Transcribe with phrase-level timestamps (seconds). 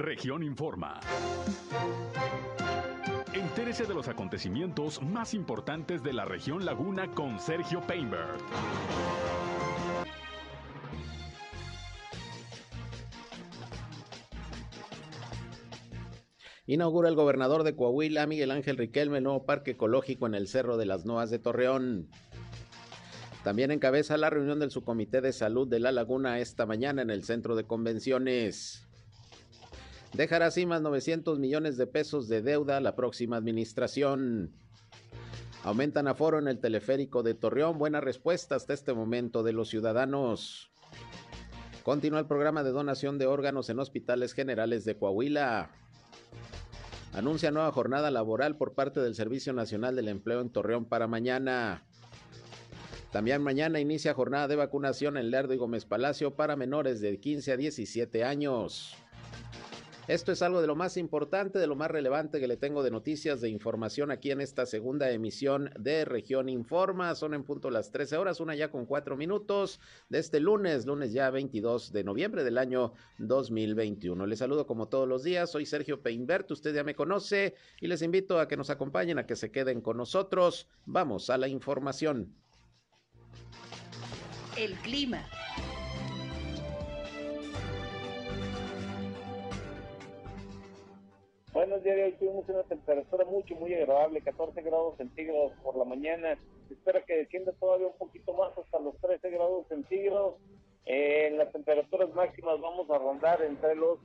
[0.00, 0.98] Región Informa.
[3.34, 8.38] Entérese de los acontecimientos más importantes de la región Laguna con Sergio Painberg.
[16.64, 20.78] Inaugura el gobernador de Coahuila, Miguel Ángel Riquelme, el nuevo parque ecológico en el Cerro
[20.78, 22.08] de las Noas de Torreón.
[23.44, 27.22] También encabeza la reunión del subcomité de salud de La Laguna esta mañana en el
[27.22, 28.89] centro de convenciones.
[30.12, 34.52] Dejará así más 900 millones de pesos de deuda la próxima administración.
[35.62, 37.78] Aumentan aforo en el teleférico de Torreón.
[37.78, 40.70] Buena respuesta hasta este momento de los ciudadanos.
[41.82, 45.70] Continúa el programa de donación de órganos en hospitales generales de Coahuila
[47.12, 51.84] anuncia nueva jornada laboral por parte del Servicio Nacional del Empleo en Torreón para mañana.
[53.10, 57.52] También mañana inicia jornada de vacunación en Lerdo y Gómez Palacio para menores de 15
[57.52, 58.94] a 17 años.
[60.10, 62.90] Esto es algo de lo más importante, de lo más relevante que le tengo de
[62.90, 67.14] noticias, de información aquí en esta segunda emisión de Región Informa.
[67.14, 71.12] Son en punto las 13 horas, una ya con cuatro minutos de este lunes, lunes
[71.12, 74.26] ya 22 de noviembre del año 2021.
[74.26, 78.02] Les saludo como todos los días, soy Sergio Peinbert, usted ya me conoce y les
[78.02, 80.66] invito a que nos acompañen, a que se queden con nosotros.
[80.86, 82.34] Vamos a la información.
[84.56, 85.24] El clima.
[91.70, 96.36] Buenos días, hoy tuvimos una temperatura mucho, muy agradable, 14 grados centígrados por la mañana.
[96.68, 100.34] espera que descienda todavía un poquito más hasta los 13 grados centígrados.
[100.84, 104.00] Eh, en las temperaturas máximas vamos a rondar entre los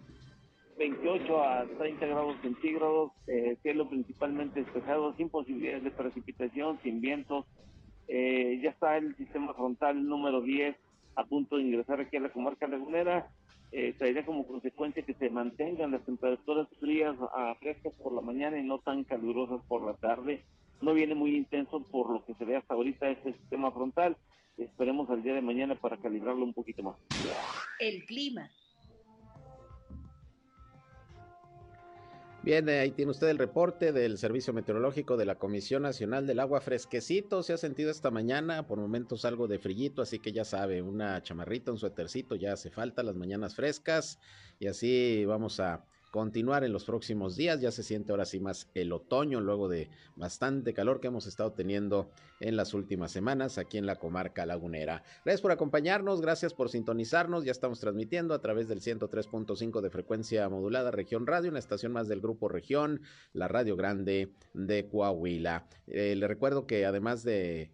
[0.78, 7.48] 28 a 30 grados centígrados, eh, cielo principalmente despejado, sin posibilidades de precipitación, sin vientos.
[8.08, 10.76] Eh, ya está el sistema frontal número 10
[11.16, 13.28] a punto de ingresar aquí a la comarca lagunera
[13.72, 18.60] eh, traería como consecuencia que se mantengan las temperaturas frías a frescas por la mañana
[18.60, 20.44] y no tan calurosas por la tarde.
[20.82, 24.18] No viene muy intenso por lo que se ve hasta ahorita este sistema frontal.
[24.58, 26.96] Esperemos al día de mañana para calibrarlo un poquito más.
[27.80, 28.50] El clima.
[32.46, 36.62] Bien, ahí tiene usted el reporte del Servicio Meteorológico de la Comisión Nacional del Agua
[36.62, 37.42] Fresquecito.
[37.42, 41.24] Se ha sentido esta mañana, por momentos algo de frillito, así que ya sabe, una
[41.24, 44.20] chamarrita, un suétercito, ya hace falta las mañanas frescas.
[44.60, 47.60] Y así vamos a continuar en los próximos días.
[47.60, 51.52] Ya se siente ahora sí más el otoño luego de bastante calor que hemos estado
[51.52, 52.10] teniendo
[52.40, 55.04] en las últimas semanas aquí en la comarca lagunera.
[55.26, 57.44] Gracias por acompañarnos, gracias por sintonizarnos.
[57.44, 62.08] Ya estamos transmitiendo a través del 103.5 de frecuencia modulada Región Radio, una estación más
[62.08, 63.02] del grupo Región,
[63.34, 65.68] la Radio Grande de Coahuila.
[65.86, 67.72] Eh, le recuerdo que además de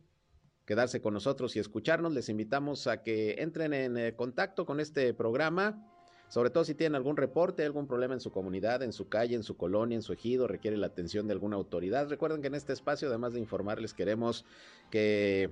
[0.66, 5.14] quedarse con nosotros y escucharnos, les invitamos a que entren en eh, contacto con este
[5.14, 5.91] programa
[6.32, 9.44] sobre todo si tienen algún reporte, algún problema en su comunidad, en su calle, en
[9.44, 12.08] su colonia, en su ejido, requiere la atención de alguna autoridad.
[12.08, 14.46] Recuerden que en este espacio, además de informarles, queremos
[14.90, 15.50] que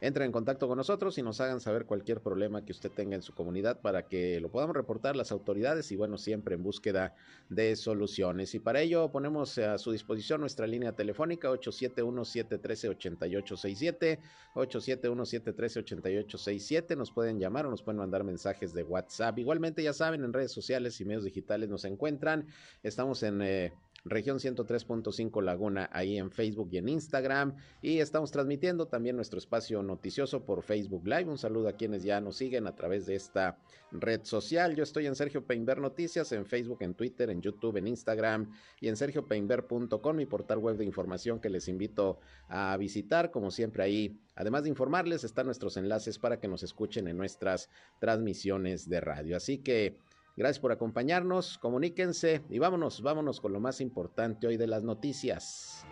[0.00, 3.22] entren en contacto con nosotros y nos hagan saber cualquier problema que usted tenga en
[3.22, 7.14] su comunidad para que lo podamos reportar las autoridades y bueno, siempre en búsqueda
[7.48, 8.54] de soluciones.
[8.54, 14.18] Y para ello ponemos a su disposición nuestra línea telefónica 871-713-8867,
[14.54, 16.96] 871-713-8867.
[16.96, 19.38] Nos pueden llamar o nos pueden mandar mensajes de WhatsApp.
[19.38, 22.46] Igualmente, ya saben, en redes sociales y medios digitales nos encuentran.
[22.82, 23.42] Estamos en...
[23.42, 23.72] Eh,
[24.08, 27.56] región 103.5 Laguna, ahí en Facebook y en Instagram.
[27.82, 31.24] Y estamos transmitiendo también nuestro espacio noticioso por Facebook Live.
[31.24, 33.58] Un saludo a quienes ya nos siguen a través de esta
[33.92, 34.74] red social.
[34.74, 38.50] Yo estoy en Sergio Peinber Noticias, en Facebook, en Twitter, en YouTube, en Instagram
[38.80, 42.18] y en sergiopeinber.com, mi portal web de información que les invito
[42.48, 43.30] a visitar.
[43.30, 47.68] Como siempre ahí, además de informarles, están nuestros enlaces para que nos escuchen en nuestras
[47.98, 49.36] transmisiones de radio.
[49.36, 49.98] Así que...
[50.36, 55.86] Gracias por acompañarnos, comuníquense y vámonos, vámonos con lo más importante hoy de las noticias.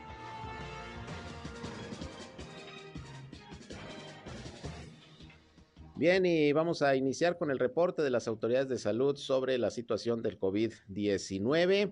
[5.97, 9.71] Bien, y vamos a iniciar con el reporte de las autoridades de salud sobre la
[9.71, 11.91] situación del COVID-19.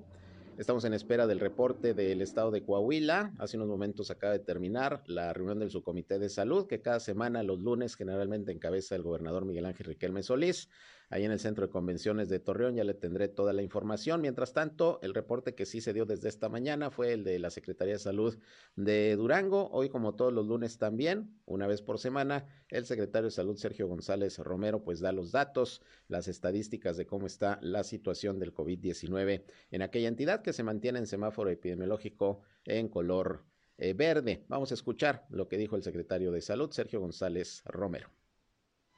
[0.59, 3.33] Estamos en espera del reporte del estado de Coahuila.
[3.39, 7.43] Hace unos momentos acaba de terminar la reunión del subcomité de salud que cada semana
[7.43, 10.69] los lunes generalmente encabeza el gobernador Miguel Ángel Riquelme Solís
[11.13, 12.75] ahí en el Centro de Convenciones de Torreón.
[12.75, 14.23] Ya le tendré toda la información.
[14.23, 17.51] Mientras tanto, el reporte que sí se dio desde esta mañana fue el de la
[17.51, 18.39] Secretaría de Salud
[18.77, 19.69] de Durango.
[19.73, 23.89] Hoy, como todos los lunes también, una vez por semana, el secretario de Salud, Sergio
[23.89, 29.45] González Romero, pues da los datos, las estadísticas de cómo está la situación del COVID-19
[29.71, 33.45] en aquella entidad que se mantiene en semáforo epidemiológico en color
[33.77, 34.47] eh, verde.
[34.49, 38.22] Vamos a escuchar lo que dijo el secretario de Salud, Sergio González Romero.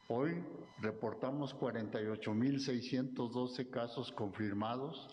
[0.08, 0.44] Hoy
[0.82, 5.08] reportamos 48.612 casos confirmados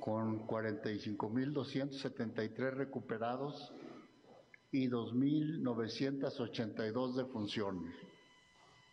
[0.00, 3.72] con 45.273 recuperados
[4.70, 7.94] y 2.982 defunciones.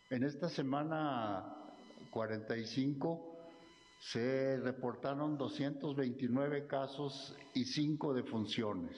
[0.08, 1.54] En esta semana
[2.10, 3.36] 45
[4.00, 8.96] se reportaron 229 casos y 5 defunciones.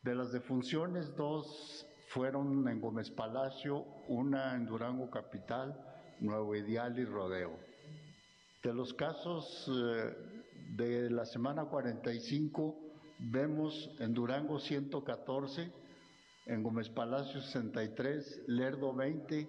[0.00, 1.85] De las defunciones, dos
[2.16, 5.78] fueron en Gómez Palacio, una en Durango Capital,
[6.20, 7.58] Nuevo Ideal y Rodeo.
[8.62, 10.16] De los casos eh,
[10.74, 12.74] de la semana 45,
[13.18, 15.70] vemos en Durango 114,
[16.46, 19.46] en Gómez Palacio 63, Lerdo 20,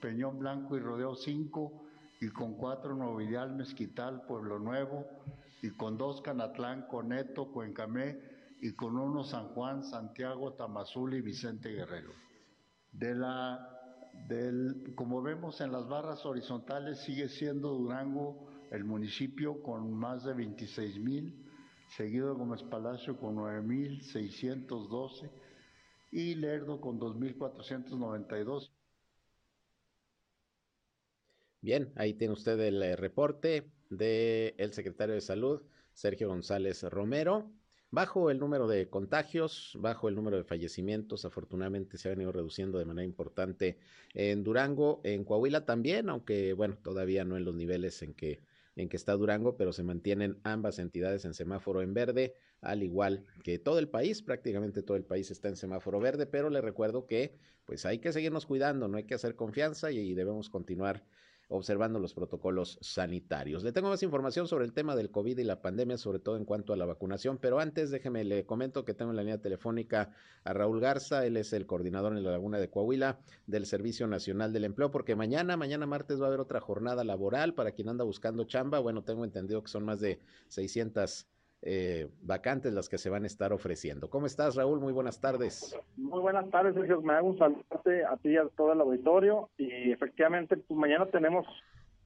[0.00, 1.72] Peñón Blanco y Rodeo 5,
[2.20, 5.06] y con cuatro Nuevo Ideal, Mezquital, Pueblo Nuevo,
[5.62, 11.70] y con dos Canatlán, Coneto, Cuencamé, y con uno San Juan, Santiago, Tamazul y Vicente
[11.70, 12.12] Guerrero.
[12.92, 13.78] De la,
[14.26, 20.34] del, como vemos en las barras horizontales, sigue siendo Durango el municipio con más de
[20.34, 21.46] 26 mil,
[21.96, 25.30] seguido de Gómez Palacio con 9.612
[26.10, 28.70] y Lerdo con 2.492.
[31.60, 35.62] Bien, ahí tiene usted el eh, reporte del secretario de Salud,
[35.92, 37.50] Sergio González Romero.
[37.90, 42.78] Bajo el número de contagios, bajo el número de fallecimientos, afortunadamente se ha venido reduciendo
[42.78, 43.78] de manera importante
[44.12, 48.40] en Durango, en Coahuila también, aunque bueno, todavía no en los niveles en que
[48.78, 53.24] en que está Durango, pero se mantienen ambas entidades en semáforo en verde, al igual
[53.42, 57.06] que todo el país, prácticamente todo el país está en semáforo verde, pero le recuerdo
[57.06, 61.04] que pues hay que seguirnos cuidando, no hay que hacer confianza y debemos continuar
[61.48, 63.64] observando los protocolos sanitarios.
[63.64, 66.44] Le tengo más información sobre el tema del COVID y la pandemia, sobre todo en
[66.44, 70.14] cuanto a la vacunación, pero antes déjeme le comento que tengo en la línea telefónica
[70.44, 74.52] a Raúl Garza, él es el coordinador en la Laguna de Coahuila del Servicio Nacional
[74.52, 78.04] del Empleo, porque mañana, mañana martes va a haber otra jornada laboral para quien anda
[78.04, 78.78] buscando chamba.
[78.78, 81.26] Bueno, tengo entendido que son más de 600
[81.62, 84.08] eh, vacantes las que se van a estar ofreciendo.
[84.10, 84.80] ¿Cómo estás, Raúl?
[84.80, 85.76] Muy buenas tardes.
[85.96, 87.02] Muy buenas tardes, Sergio.
[87.02, 89.50] Me hago un saludarte a ti y a todo el auditorio.
[89.56, 91.46] Y efectivamente, pues mañana tenemos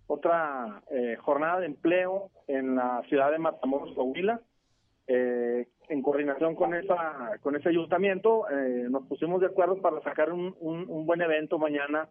[0.07, 4.41] otra eh, jornada de empleo en la ciudad de Matamoros, Coahuila.
[5.07, 10.33] Eh, en coordinación con esa con ese ayuntamiento, eh, nos pusimos de acuerdo para sacar
[10.33, 12.09] un, un buen evento mañana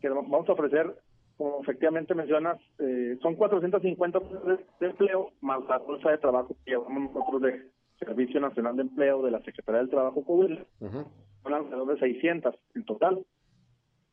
[0.00, 0.96] que vamos a ofrecer
[1.42, 7.12] como efectivamente mencionas, eh, son 450 de, empleo más la bolsa de trabajo que llevamos
[7.12, 7.68] nosotros de
[7.98, 10.64] Servicio Nacional de Empleo de la Secretaría del Trabajo Coahuila.
[10.78, 13.26] Son alrededor de 600 en total.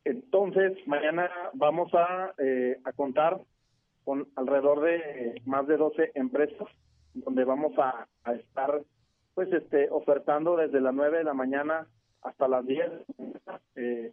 [0.04, 3.40] Entonces, mañana vamos a, eh, a contar
[4.04, 6.66] con alrededor de más de 12 empresas
[7.14, 8.82] donde vamos a, a estar
[9.34, 11.86] pues este ofertando desde las 9 de la mañana
[12.22, 12.90] hasta las 10
[13.76, 14.12] eh,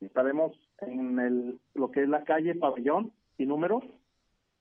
[0.00, 3.84] estaremos en el, lo que es la calle Pabellón y números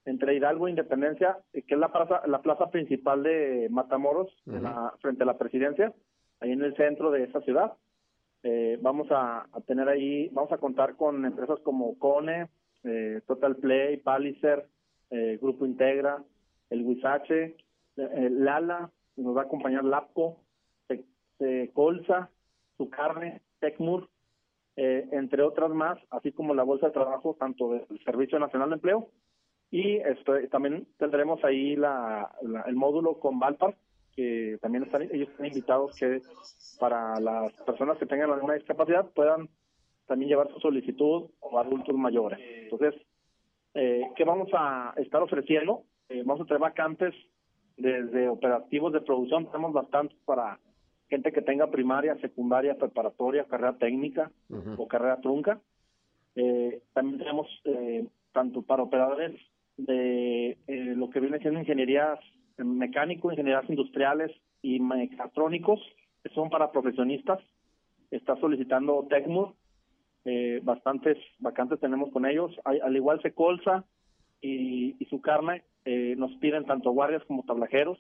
[0.06, 4.94] entre Hidalgo e Independencia, eh, que es la plaza, la plaza principal de Matamoros, la,
[5.02, 5.94] frente a la presidencia,
[6.40, 7.74] ahí en el centro de esa ciudad.
[8.44, 12.48] Eh, vamos a, tener ahí, vamos a contar con empresas como Cone,
[12.84, 14.68] eh, Total Play, Palicer,
[15.10, 16.24] eh, Grupo Integra,
[16.70, 17.58] el Huizache,
[17.96, 20.42] Lala, nos va a acompañar Lapco,
[21.74, 22.30] Colza,
[22.78, 24.10] Su Carne, Tecmur,
[24.78, 28.76] eh, entre otras más, así como la bolsa de trabajo tanto del Servicio Nacional de
[28.76, 29.10] Empleo
[29.72, 30.00] y
[30.52, 32.32] también tendremos ahí la,
[32.66, 33.76] el módulo con Valpar,
[34.16, 36.22] que también están, ellos están invitados que
[36.80, 39.50] para las personas que tengan alguna discapacidad puedan
[40.08, 42.40] también llevar su solicitud o adultos mayores.
[42.42, 42.96] Entonces,
[43.74, 45.84] eh, ¿qué vamos a estar ofreciendo?
[46.10, 47.14] Eh, vamos a tener vacantes
[47.76, 50.60] desde operativos de producción, tenemos bastantes para
[51.10, 54.32] gente que tenga primaria, secundaria, preparatoria, carrera técnica
[54.78, 55.60] o carrera trunca.
[56.36, 59.40] Eh, también tenemos eh, tanto para operadores
[59.78, 62.20] de eh, lo que viene siendo ingenierías
[62.58, 64.32] mecánico, ingenierías industriales
[64.62, 65.80] y mecatrónicos,
[66.24, 67.40] que son para profesionistas.
[68.12, 69.54] Está solicitando Tecmur,
[70.26, 72.52] eh, bastantes vacantes tenemos con ellos.
[72.64, 73.86] al igual se colza
[74.42, 78.00] y, y su carne, eh, nos piden tanto guardias como tablajeros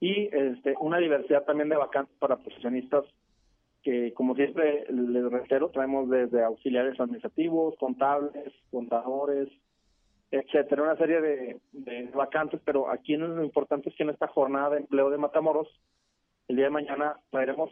[0.00, 3.04] y este, una diversidad también de vacantes para profesionistas
[3.82, 9.48] que, como siempre les reitero, traemos desde auxiliares administrativos, contables, contadores,
[10.30, 14.70] etcétera, una serie de, de vacantes, pero aquí lo importante es que en esta jornada
[14.70, 15.68] de empleo de Matamoros,
[16.48, 17.70] el día de mañana traeremos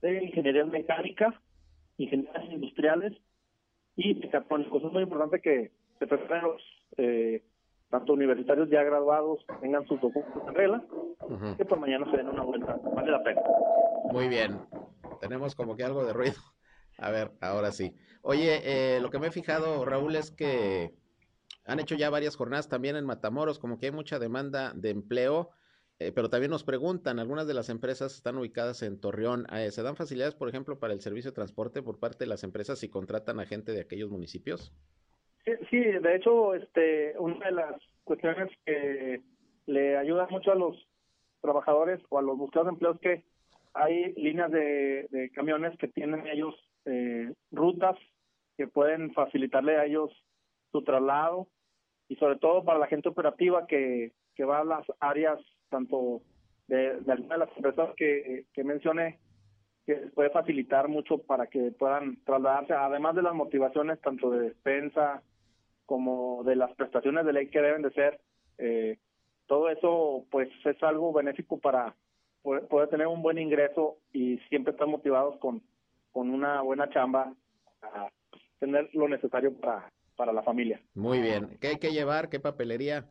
[0.00, 1.40] de ingeniería mecánica,
[1.96, 3.12] ingenierías industriales
[3.96, 4.82] y mecatrónicos.
[4.82, 6.62] Es muy importante que se preparen los
[6.96, 7.42] eh,
[7.92, 10.82] tanto universitarios ya graduados tengan sus documentos en regla,
[11.58, 13.42] que por mañana se den una vuelta, vale la pena.
[14.10, 14.58] Muy bien,
[15.20, 16.40] tenemos como que algo de ruido.
[16.98, 17.94] A ver, ahora sí.
[18.22, 20.94] Oye, eh, lo que me he fijado, Raúl, es que
[21.66, 25.50] han hecho ya varias jornadas también en Matamoros, como que hay mucha demanda de empleo.
[25.98, 29.46] eh, pero también nos preguntan, algunas de las empresas están ubicadas en Torreón.
[29.52, 32.42] Eh, ¿Se dan facilidades, por ejemplo, para el servicio de transporte por parte de las
[32.42, 34.72] empresas si contratan a gente de aquellos municipios?
[35.44, 39.20] Sí, sí, de hecho, este, una de las cuestiones que
[39.66, 40.76] le ayuda mucho a los
[41.40, 43.24] trabajadores o a los buscadores de empleo es que
[43.74, 47.96] hay líneas de, camiones que tienen ellos eh, rutas
[48.56, 50.10] que pueden facilitarle a ellos
[50.70, 51.48] su traslado
[52.08, 56.22] y sobre todo para la gente operativa que, que va a las áreas tanto
[56.68, 59.18] de, de alguna de las empresas que, que mencioné
[59.86, 65.22] que puede facilitar mucho para que puedan trasladarse, además de las motivaciones tanto de despensa
[65.86, 68.20] como de las prestaciones de ley que deben de ser,
[68.58, 68.98] eh,
[69.46, 71.94] todo eso pues es algo benéfico para
[72.42, 75.62] poder, tener un buen ingreso y siempre estar motivados con,
[76.12, 77.32] con una buena chamba
[77.82, 78.08] a
[78.58, 80.80] tener lo necesario para, para la familia.
[80.94, 81.58] Muy bien.
[81.60, 82.28] ¿Qué hay que llevar?
[82.28, 83.06] ¿Qué papelería?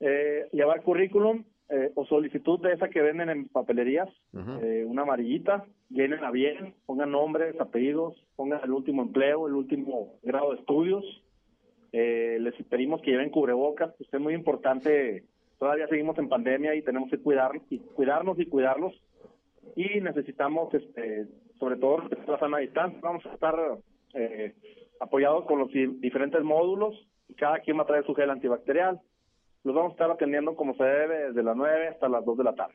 [0.00, 5.66] Eh, llevar currículum eh, o solicitud de esa que venden en papelerías, eh, una amarillita,
[5.88, 11.04] llénenla bien, pongan nombres, apellidos, pongan el último empleo, el último grado de estudios.
[11.92, 15.24] Les pedimos que lleven cubrebocas, pues es muy importante.
[15.58, 18.94] Todavía seguimos en pandemia y tenemos que cuidar y cuidarnos y cuidarlos.
[19.76, 21.26] Y necesitamos este
[21.58, 22.98] sobre todo la sana distancia.
[23.02, 23.54] Vamos a estar
[24.14, 24.54] eh,
[24.98, 26.94] apoyados con los diferentes módulos.
[27.36, 29.00] Cada quien va a traer su gel antibacterial.
[29.62, 32.44] Los vamos a estar atendiendo como se debe desde las 9 hasta las 2 de
[32.44, 32.74] la tarde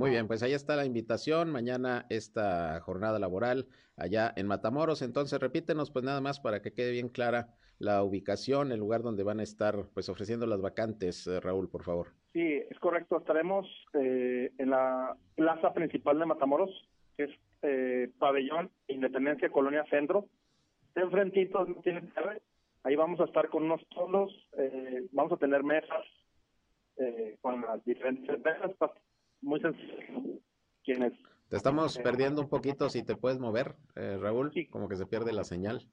[0.00, 1.52] muy bien, pues ahí está la invitación.
[1.52, 5.02] Mañana esta jornada laboral allá en Matamoros.
[5.02, 9.24] Entonces, repítenos pues nada más para que quede bien clara la ubicación, el lugar donde
[9.24, 12.14] van a estar pues ofreciendo las vacantes, eh, Raúl, por favor.
[12.32, 13.18] Sí, es correcto.
[13.18, 16.70] Estaremos eh, en la plaza principal de Matamoros,
[17.18, 17.30] que es
[17.60, 20.28] eh, Pabellón Independencia Colonia Centro.
[20.88, 21.66] Está enfrentito,
[22.84, 24.32] Ahí vamos a estar con unos tonos,
[25.12, 26.06] vamos a tener mesas
[27.42, 28.70] con las diferentes mesas
[29.42, 30.40] muy sencillo.
[31.48, 35.32] Te estamos perdiendo un poquito, si te puedes mover, eh, Raúl, como que se pierde
[35.32, 35.88] la señal.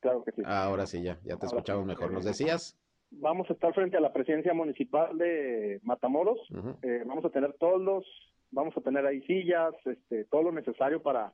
[0.00, 0.42] Claro que sí.
[0.44, 2.12] ahora sí, ya, ya te escuchamos mejor.
[2.12, 2.78] ¿Nos decías?
[3.10, 6.38] Vamos a estar frente a la presidencia municipal de Matamoros.
[6.82, 8.04] Eh, vamos a tener todos los,
[8.50, 11.32] vamos a tener ahí sillas, este, todo lo necesario para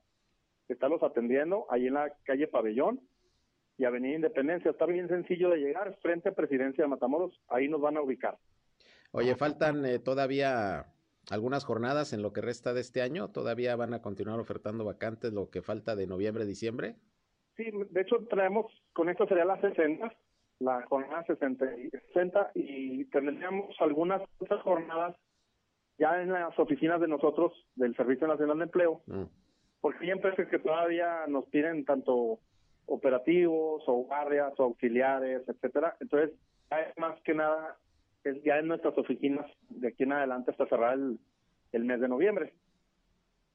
[0.69, 3.01] estarlos atendiendo ahí en la calle Pabellón
[3.79, 4.71] y Avenida Independencia.
[4.71, 7.39] Está bien sencillo de llegar frente a presidencia de Matamoros.
[7.49, 8.39] Ahí nos van a ubicar.
[9.13, 10.87] Oye, faltan eh, todavía
[11.31, 13.29] algunas jornadas en lo que resta de este año.
[13.29, 16.97] ¿Todavía van a continuar ofertando vacantes lo que falta de noviembre, diciembre?
[17.57, 20.13] Sí, de hecho traemos, con esto sería la 60,
[20.61, 25.17] la jornada 60 y, 60 y tendríamos algunas otras jornadas
[25.99, 29.25] ya en las oficinas de nosotros del Servicio Nacional de Empleo, mm.
[29.81, 32.41] porque hay empresas que todavía nos piden tanto
[32.85, 35.97] operativos o guardias o auxiliares, etcétera.
[36.01, 36.37] Entonces,
[36.97, 37.79] más que nada
[38.45, 40.99] ya en nuestras oficinas de aquí en adelante hasta cerrar
[41.73, 42.55] el, mes de noviembre.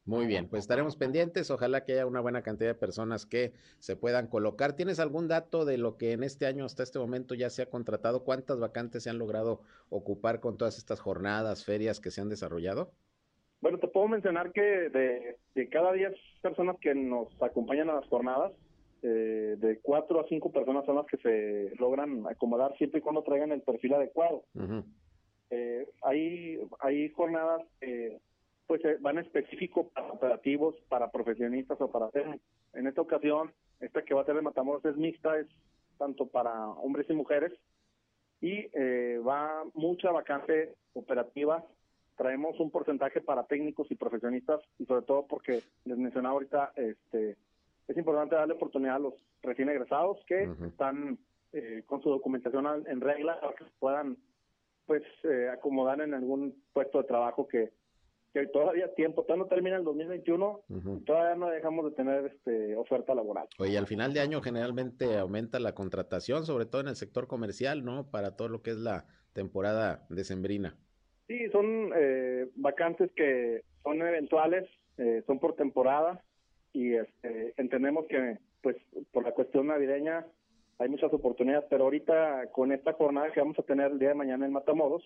[0.05, 1.51] Muy bien, pues estaremos pendientes.
[1.51, 4.73] Ojalá que haya una buena cantidad de personas que se puedan colocar.
[4.75, 7.69] ¿Tienes algún dato de lo que en este año hasta este momento ya se ha
[7.69, 8.23] contratado?
[8.23, 12.91] ¿Cuántas vacantes se han logrado ocupar con todas estas jornadas, ferias que se han desarrollado?
[13.61, 18.07] Bueno, te puedo mencionar que de, de cada 10 personas que nos acompañan a las
[18.07, 18.53] jornadas,
[19.01, 23.23] eh, de cuatro a cinco personas son las que se logran acomodar siempre y cuando
[23.23, 24.43] traigan el perfil adecuado.
[25.49, 28.19] eh, hay, hay jornadas que
[28.67, 32.39] pues eh, van específico para operativos, para profesionistas o para hacer.
[32.73, 35.47] En esta ocasión, esta que va a ser de Matamoros es mixta, es
[35.97, 37.51] tanto para hombres y mujeres
[38.39, 41.65] y eh, va mucha vacante operativa.
[42.15, 47.35] Traemos un porcentaje para técnicos y profesionistas y sobre todo porque les mencionaba ahorita este
[47.87, 51.17] es importante darle oportunidad a los recién egresados que están
[51.53, 54.17] eh, con su documentación en regla para que puedan
[54.85, 57.71] pues eh, acomodar en algún puesto de trabajo que,
[58.33, 60.61] que todavía tiempo, todavía no termina el 2021,
[61.05, 63.47] todavía no dejamos de tener este oferta laboral.
[63.59, 67.83] Oye, al final de año generalmente aumenta la contratación, sobre todo en el sector comercial,
[67.83, 68.09] ¿no?
[68.09, 70.77] Para todo lo que es la temporada decembrina.
[71.27, 74.69] Sí, son eh, vacantes que son eventuales,
[75.25, 76.23] son por temporada,
[76.73, 78.77] y este, entendemos que pues
[79.11, 80.25] por la cuestión navideña
[80.79, 84.15] hay muchas oportunidades, pero ahorita con esta jornada que vamos a tener el día de
[84.15, 85.03] mañana en Matamoros,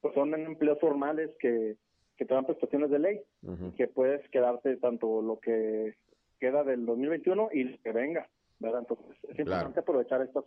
[0.00, 1.76] pues son empleos formales que,
[2.16, 3.20] que te dan prestaciones de ley,
[3.76, 5.94] que puedes quedarte tanto lo que
[6.40, 8.28] queda del 2021 y lo que venga,
[8.58, 8.80] ¿verdad?
[8.80, 10.44] Entonces es importante aprovechar estos,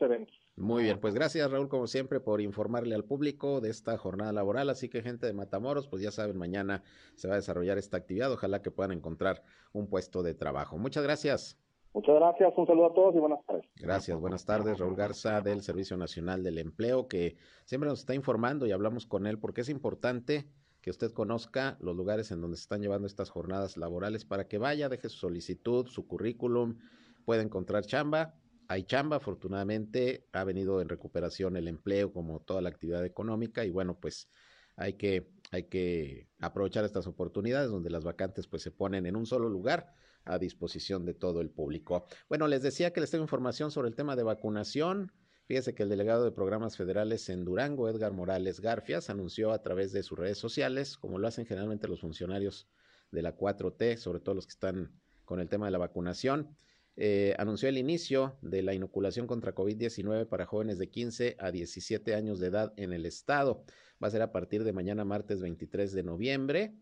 [0.00, 0.34] eventos.
[0.56, 4.70] Muy bien, pues gracias Raúl como siempre por informarle al público de esta jornada laboral,
[4.70, 6.82] así que gente de Matamoros, pues ya saben, mañana
[7.16, 10.78] se va a desarrollar esta actividad, ojalá que puedan encontrar un puesto de trabajo.
[10.78, 11.58] Muchas gracias.
[11.92, 13.64] Muchas gracias, un saludo a todos y buenas tardes.
[13.76, 18.66] Gracias, buenas tardes, Raúl Garza del Servicio Nacional del Empleo, que siempre nos está informando
[18.66, 20.48] y hablamos con él porque es importante
[20.84, 24.58] que usted conozca los lugares en donde se están llevando estas jornadas laborales para que
[24.58, 26.78] vaya, deje su solicitud, su currículum,
[27.24, 28.34] pueda encontrar chamba.
[28.68, 33.70] Hay chamba, afortunadamente ha venido en recuperación el empleo como toda la actividad económica y
[33.70, 34.28] bueno, pues
[34.76, 39.26] hay que, hay que aprovechar estas oportunidades donde las vacantes pues se ponen en un
[39.26, 39.94] solo lugar
[40.24, 42.06] a disposición de todo el público.
[42.28, 45.12] Bueno, les decía que les tengo información sobre el tema de vacunación.
[45.46, 49.92] Fíjese que el delegado de programas federales en Durango, Edgar Morales Garfias, anunció a través
[49.92, 52.68] de sus redes sociales, como lo hacen generalmente los funcionarios
[53.10, 56.56] de la 4T, sobre todo los que están con el tema de la vacunación,
[56.96, 62.14] eh, anunció el inicio de la inoculación contra COVID-19 para jóvenes de 15 a 17
[62.14, 63.64] años de edad en el estado.
[64.02, 66.74] Va a ser a partir de mañana martes 23 de noviembre.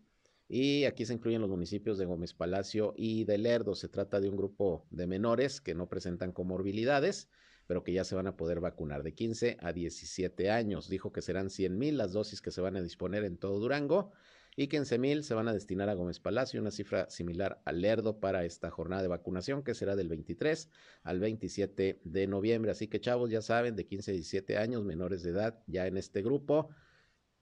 [0.47, 3.73] Y aquí se incluyen los municipios de Gómez Palacio y de Lerdo.
[3.75, 7.29] Se trata de un grupo de menores que no presentan comorbilidades,
[7.65, 10.89] pero que ya se van a poder vacunar de 15 a 17 años.
[10.89, 14.11] Dijo que serán 100 mil las dosis que se van a disponer en todo Durango
[14.55, 18.19] y 15 mil se van a destinar a Gómez Palacio, una cifra similar a Lerdo
[18.19, 20.69] para esta jornada de vacunación que será del 23
[21.03, 22.71] al 27 de noviembre.
[22.71, 25.97] Así que chavos, ya saben, de 15 a 17 años, menores de edad, ya en
[25.97, 26.69] este grupo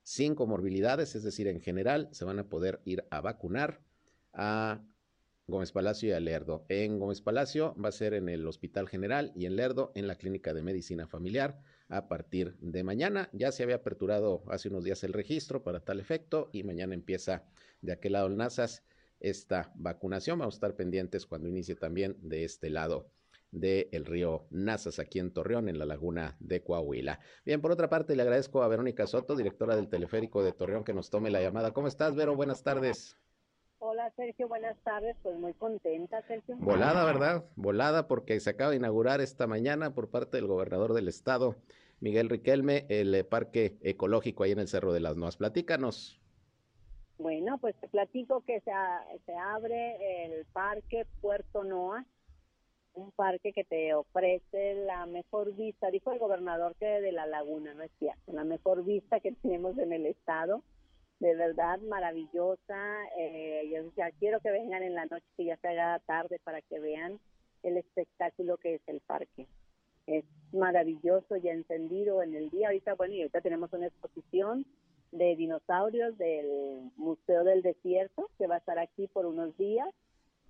[0.03, 3.81] sin comorbilidades, es decir, en general, se van a poder ir a vacunar
[4.33, 4.83] a
[5.47, 6.65] Gómez Palacio y a Lerdo.
[6.69, 10.15] En Gómez Palacio va a ser en el Hospital General y en Lerdo en la
[10.15, 11.59] Clínica de Medicina Familiar
[11.91, 13.29] a partir de mañana.
[13.33, 17.43] Ya se había aperturado hace unos días el registro para tal efecto y mañana empieza
[17.81, 18.83] de aquel lado el NASAS
[19.19, 20.39] esta vacunación.
[20.39, 23.11] Vamos a estar pendientes cuando inicie también de este lado
[23.51, 27.19] del río Nazas, aquí en Torreón, en la laguna de Coahuila.
[27.45, 30.93] Bien, por otra parte, le agradezco a Verónica Soto, directora del teleférico de Torreón, que
[30.93, 31.71] nos tome la llamada.
[31.71, 32.35] ¿Cómo estás, Vero?
[32.35, 33.17] Buenas tardes.
[34.11, 35.15] Hola, Sergio, buenas tardes.
[35.23, 36.57] Pues muy contenta, Sergio.
[36.59, 37.45] Volada, ¿verdad?
[37.55, 41.55] Volada, porque se acaba de inaugurar esta mañana por parte del gobernador del estado,
[41.99, 45.37] Miguel Riquelme, el eh, parque ecológico ahí en el Cerro de las Noas.
[45.37, 46.19] Platícanos.
[47.19, 48.71] Bueno, pues te platico que se,
[49.25, 52.05] se abre el parque Puerto Noa
[52.93, 57.73] un parque que te ofrece la mejor vista, dijo el gobernador que de la laguna,
[57.73, 60.61] no es cierto, la mejor vista que tenemos en el estado,
[61.21, 65.67] de verdad maravillosa, eh, yo ya quiero que vengan en la noche, que ya se
[65.67, 67.19] haga tarde para que vean
[67.61, 69.45] el espectáculo que es el parque.
[70.07, 74.65] Es maravilloso, ya encendido en el día, ahorita, bueno, y ahorita tenemos una exposición
[75.11, 79.93] de dinosaurios del Museo del Desierto, que va a estar aquí por unos días,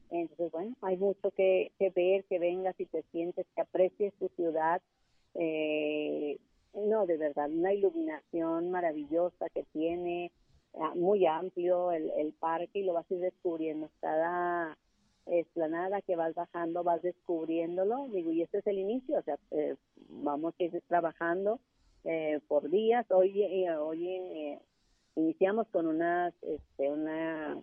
[0.09, 4.81] entonces, bueno, hay mucho que, ver, que vengas y te sientes, que aprecies tu ciudad.
[5.35, 6.37] Eh,
[6.73, 10.31] no, de verdad, una iluminación maravillosa que tiene,
[10.95, 13.89] muy amplio el, el parque y lo vas a ir descubriendo.
[13.99, 14.77] Cada
[15.25, 18.07] esplanada que vas bajando, vas descubriéndolo.
[18.09, 19.75] Digo, y este es el inicio, o sea, eh,
[20.09, 21.59] vamos a ir trabajando
[22.03, 23.05] eh, por días.
[23.11, 24.59] Hoy, hoy
[25.15, 27.61] iniciamos con unas, este, una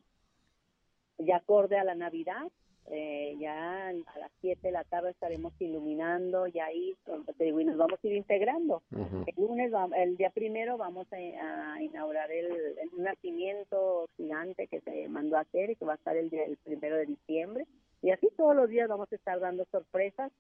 [1.18, 2.46] ya acorde a la Navidad,
[2.90, 6.96] eh, ya a las 7 de la tarde estaremos iluminando ya ahí
[7.38, 8.82] y nos vamos a ir integrando.
[8.90, 15.40] El lunes, el día primero vamos a, inaugurar el, nacimiento gigante que se mandó a
[15.40, 17.66] hacer y que va a estar el, día, el primero de diciembre.
[18.02, 20.32] Y así todos los días vamos a estar dando sorpresas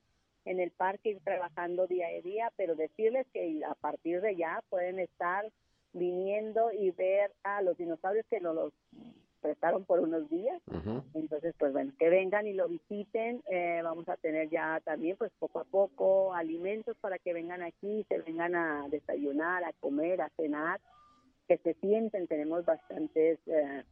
[0.44, 4.62] en el parque, ir trabajando día a día, pero decirles que a partir de ya
[4.70, 5.44] pueden estar
[5.92, 8.72] viniendo y ver a los dinosaurios que nos los
[9.40, 10.60] prestaron por unos días.
[11.14, 13.42] Entonces, pues bueno, que vengan y lo visiten.
[13.50, 18.04] Eh, vamos a tener ya también, pues poco a poco, alimentos para que vengan aquí,
[18.08, 20.80] se vengan a desayunar, a comer, a cenar,
[21.46, 22.26] que se sienten.
[22.26, 23.84] Tenemos bastantes eh,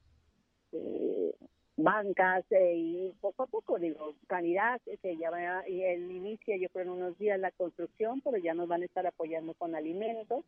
[0.73, 1.35] eh,
[1.77, 6.69] bancas eh, y poco a poco, digo, calidad, que ya va, y el inicio yo
[6.71, 10.45] creo en unos días la construcción, pero ya nos van a estar apoyando con alimentos,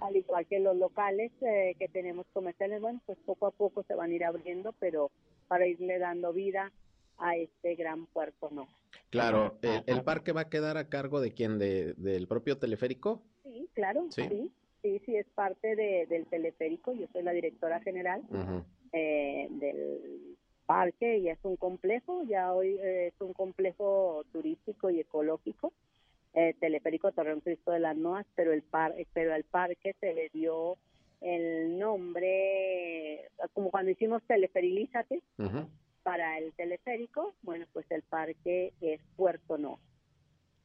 [0.00, 3.94] al igual que los locales eh, que tenemos comerciales, bueno, pues poco a poco se
[3.94, 5.10] van a ir abriendo, pero
[5.48, 6.72] para irle dando vida
[7.18, 8.68] a este gran puerto, ¿no?
[9.10, 13.22] Claro, ¿el, parque va a quedar a cargo de quién, de, del propio teleférico?
[13.44, 18.22] Sí, claro, sí, sí, sí, es parte de, del teleférico, yo soy la directora general
[18.92, 20.36] eh, del
[20.66, 25.72] parque y es un complejo, ya hoy eh, es un complejo turístico y ecológico,
[26.34, 30.28] eh, Teleférico Torreón Cristo de las Noas, pero el par, pero al parque se le
[30.30, 30.76] dio
[31.20, 35.22] el nombre, como cuando hicimos Teleferilízate,
[36.02, 39.80] para el teleférico, bueno, pues el parque es Puerto No.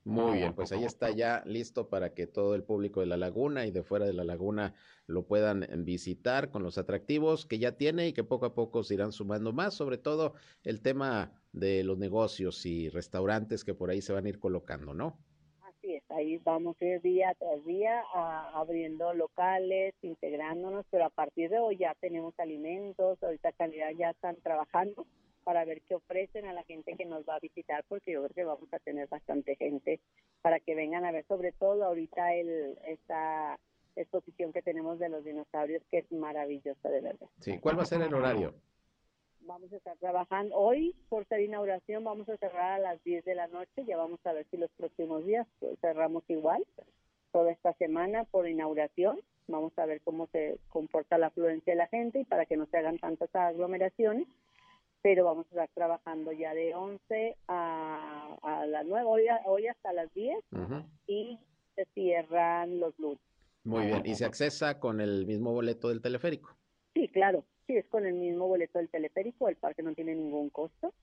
[0.04, 3.68] Muy bien, pues ahí está ya listo para que todo el público de la laguna
[3.68, 4.74] y de fuera de la laguna
[5.06, 8.96] lo puedan visitar con los atractivos que ya tiene y que poco a poco se
[8.96, 10.34] irán sumando más, sobre todo
[10.64, 14.96] el tema de los negocios y restaurantes que por ahí se van a ir colocando,
[14.96, 15.20] ¿no?
[15.62, 18.02] Así es, ahí vamos a ir día tras día
[18.56, 24.36] abriendo locales, integrándonos, pero a partir de hoy ya tenemos alimentos, ahorita calidad ya están
[24.38, 25.06] trabajando
[25.44, 28.34] para ver qué ofrecen a la gente que nos va a visitar, porque yo creo
[28.34, 30.00] que vamos a tener bastante gente
[30.42, 33.60] para que vengan a ver, sobre todo ahorita el, esta
[33.96, 37.28] exposición que tenemos de los dinosaurios, que es maravillosa de verdad.
[37.40, 38.54] Sí, ¿cuál va a ser el horario?
[39.42, 43.36] Vamos a estar trabajando hoy por ser inauguración, vamos a cerrar a las 10 de
[43.36, 46.64] la noche, ya vamos a ver si los próximos días pues, cerramos igual,
[47.32, 51.88] toda esta semana por inauguración, vamos a ver cómo se comporta la afluencia de la
[51.88, 54.28] gente y para que no se hagan tantas aglomeraciones
[55.02, 59.94] pero vamos a estar trabajando ya de 11 a, a las 9, hoy, hoy hasta
[59.94, 60.38] las 10
[61.08, 61.40] y
[61.76, 63.20] se cierran los lunes.
[63.64, 66.56] Muy bien, ¿y se accesa con el mismo boleto del teleférico?
[66.94, 70.50] Sí, claro, sí, es con el mismo boleto del teleférico, el parque no tiene ningún
[70.50, 70.94] costo.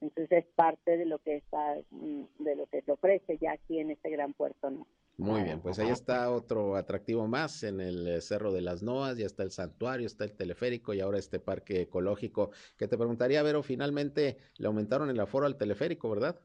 [0.00, 3.78] Entonces es parte de lo que está, mm, de lo que se ofrece ya aquí
[3.78, 4.86] en este gran puerto, ¿no?
[5.16, 9.16] Muy bien, pues ahí está otro atractivo más en el eh, Cerro de las Noas,
[9.16, 12.50] ya está el santuario, está el teleférico y ahora este parque ecológico.
[12.76, 16.40] Que te preguntaría, Vero, finalmente le aumentaron el aforo al teleférico, ¿verdad?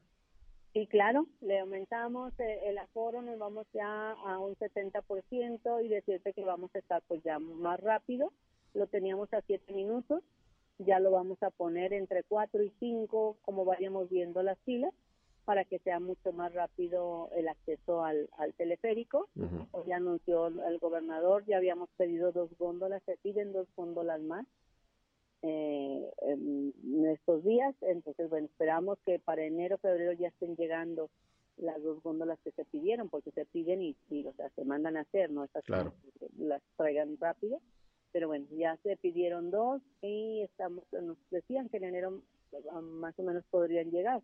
[0.72, 6.32] Sí, claro, le aumentamos eh, el aforo, nos vamos ya a un 70% y decirte
[6.32, 8.32] que vamos a estar pues ya más rápido.
[8.74, 10.22] Lo teníamos a 7 minutos,
[10.78, 14.94] ya lo vamos a poner entre 4 y 5, como vayamos viendo las filas
[15.50, 19.28] para que sea mucho más rápido el acceso al, teleférico.
[19.84, 24.46] ya anunció el gobernador, ya habíamos pedido dos góndolas, se piden dos góndolas más
[25.42, 27.74] eh, en, estos días.
[27.80, 31.10] Entonces, bueno, esperamos que para enero, febrero ya estén llegando
[31.56, 35.00] las dos góndolas que se pidieron, porque se piden y, o sea, se mandan a
[35.00, 35.42] hacer, ¿no?
[35.42, 35.92] Estas claro.
[36.38, 37.60] las traigan rápido.
[38.12, 42.22] Pero bueno, ya se pidieron dos y estamos, nos decían que en enero
[42.82, 44.22] más o menos podrían llegar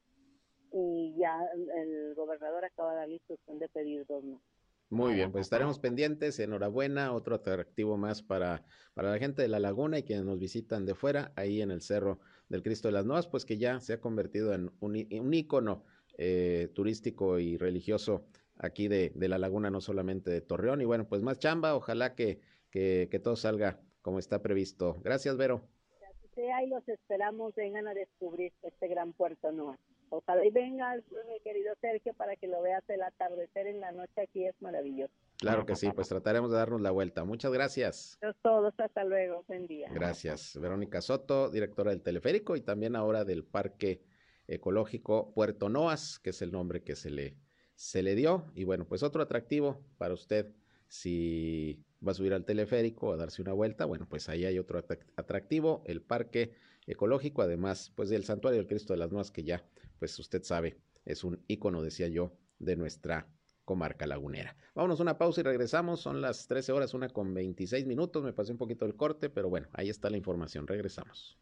[0.72, 4.40] y ya el gobernador acaba de dar la instrucción de pedir dos más.
[4.88, 6.38] Muy bien, pues estaremos pendientes.
[6.38, 10.86] Enhorabuena, otro atractivo más para, para la gente de la laguna y quienes nos visitan
[10.86, 13.94] de fuera, ahí en el Cerro del Cristo de las Nuevas, pues que ya se
[13.94, 15.84] ha convertido en un, un ícono
[16.18, 18.26] eh, turístico y religioso
[18.58, 20.80] aquí de, de, la laguna, no solamente de Torreón.
[20.80, 25.00] Y bueno, pues más chamba, ojalá que, que, que todo salga como está previsto.
[25.02, 25.62] Gracias, Vero.
[25.98, 29.76] Gracias, y los esperamos, vengan a descubrir este gran puerto nuevo.
[30.10, 34.20] Ojalá y vengas, mi querido Sergio, para que lo veas el atardecer en la noche
[34.22, 35.12] aquí, es maravilloso.
[35.38, 37.24] Claro que sí, pues trataremos de darnos la vuelta.
[37.24, 38.18] Muchas gracias.
[38.42, 39.88] todos, hasta luego, buen día.
[39.92, 40.58] Gracias.
[40.60, 44.02] Verónica Soto, directora del teleférico y también ahora del Parque
[44.46, 47.36] Ecológico Puerto Noas, que es el nombre que se le,
[47.74, 48.46] se le dio.
[48.54, 50.54] Y bueno, pues otro atractivo para usted
[50.88, 54.84] si va a subir al teleférico a darse una vuelta, bueno, pues ahí hay otro
[55.16, 56.52] atractivo, el Parque
[56.86, 59.64] Ecológico, además, pues del Santuario del Cristo de las Nuevas, que ya
[59.98, 63.28] pues usted sabe, es un icono, decía yo, de nuestra
[63.64, 64.56] comarca lagunera.
[64.74, 66.00] Vámonos a una pausa y regresamos.
[66.00, 68.22] Son las 13 horas, una con 26 minutos.
[68.22, 70.66] Me pasé un poquito el corte, pero bueno, ahí está la información.
[70.66, 71.36] Regresamos.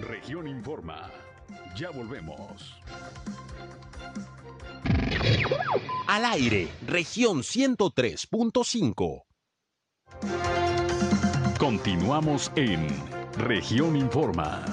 [0.00, 1.10] Región Informa.
[1.76, 2.80] Ya volvemos.
[6.08, 9.22] Al aire, región 103.5.
[11.58, 12.86] Continuamos en
[13.36, 14.64] región Informa.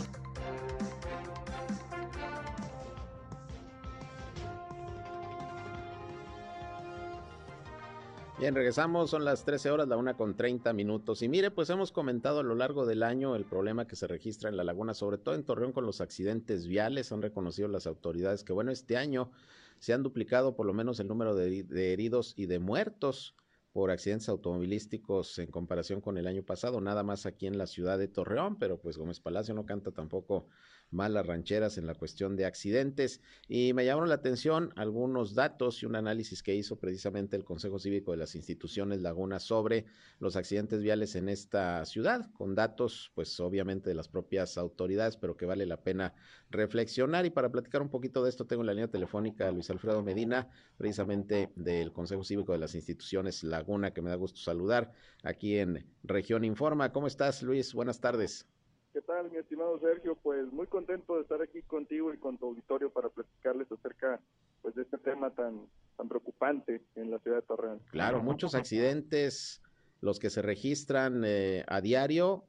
[8.44, 11.22] Bien, regresamos, son las 13 horas, la una con 30 minutos.
[11.22, 14.50] Y mire, pues hemos comentado a lo largo del año el problema que se registra
[14.50, 17.14] en la laguna, sobre todo en Torreón con los accidentes viales.
[17.14, 19.32] Han reconocido las autoridades que, bueno, este año
[19.80, 23.34] se han duplicado por lo menos el número de, de heridos y de muertos
[23.72, 27.98] por accidentes automovilísticos en comparación con el año pasado, nada más aquí en la ciudad
[27.98, 30.48] de Torreón, pero pues Gómez Palacio no canta tampoco
[30.94, 33.22] malas rancheras en la cuestión de accidentes.
[33.48, 37.80] Y me llamaron la atención algunos datos y un análisis que hizo precisamente el Consejo
[37.80, 39.86] Cívico de las Instituciones Laguna sobre
[40.20, 45.36] los accidentes viales en esta ciudad, con datos, pues obviamente de las propias autoridades, pero
[45.36, 46.14] que vale la pena
[46.50, 47.26] reflexionar.
[47.26, 50.04] Y para platicar un poquito de esto, tengo en la línea telefónica a Luis Alfredo
[50.04, 54.92] Medina, precisamente del Consejo Cívico de las Instituciones Laguna, que me da gusto saludar
[55.24, 56.92] aquí en Región Informa.
[56.92, 57.74] ¿Cómo estás, Luis?
[57.74, 58.53] Buenas tardes.
[58.94, 60.16] ¿Qué tal, mi estimado Sergio?
[60.22, 64.22] Pues muy contento de estar aquí contigo y con tu auditorio para platicarles acerca
[64.62, 65.66] pues de este tema tan
[65.98, 67.80] tan preocupante en la ciudad de Torreón.
[67.90, 69.64] Claro, muchos accidentes
[70.00, 72.44] los que se registran eh, a diario,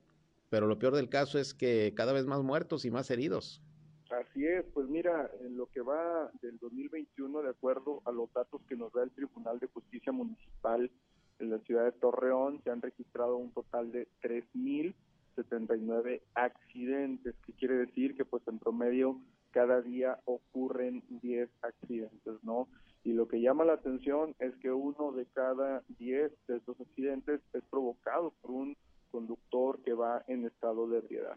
[0.51, 3.63] pero lo peor del caso es que cada vez más muertos y más heridos.
[4.11, 8.61] Así es, pues mira, en lo que va del 2021, de acuerdo a los datos
[8.69, 10.91] que nos da el Tribunal de Justicia Municipal
[11.39, 14.95] en la ciudad de Torreón, se han registrado un total de 3.000
[15.35, 19.21] 79 accidentes que quiere decir que pues en promedio
[19.51, 22.69] cada día ocurren 10 accidentes, ¿no?
[23.05, 27.41] Y lo que llama la atención es que uno de cada 10 de estos accidentes
[27.53, 28.77] es provocado por un
[29.11, 31.37] conductor que va en estado de ebriedad.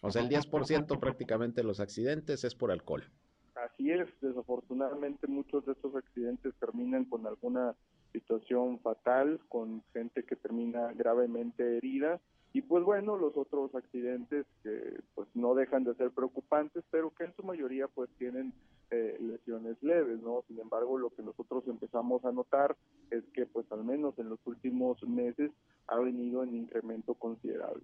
[0.00, 3.04] O sea, el 10% prácticamente de los accidentes es por alcohol.
[3.54, 7.76] Así es, desafortunadamente muchos de estos accidentes terminan con alguna
[8.12, 12.20] situación fatal, con gente que termina gravemente herida
[12.54, 17.24] y pues bueno, los otros accidentes que pues no dejan de ser preocupantes, pero que
[17.24, 18.54] en su mayoría pues tienen
[18.92, 20.44] eh, lesiones leves, ¿no?
[20.46, 22.76] Sin embargo, lo que nosotros empezamos a notar
[23.10, 25.50] es que pues al menos en los últimos meses
[25.88, 27.82] ha venido en incremento considerable.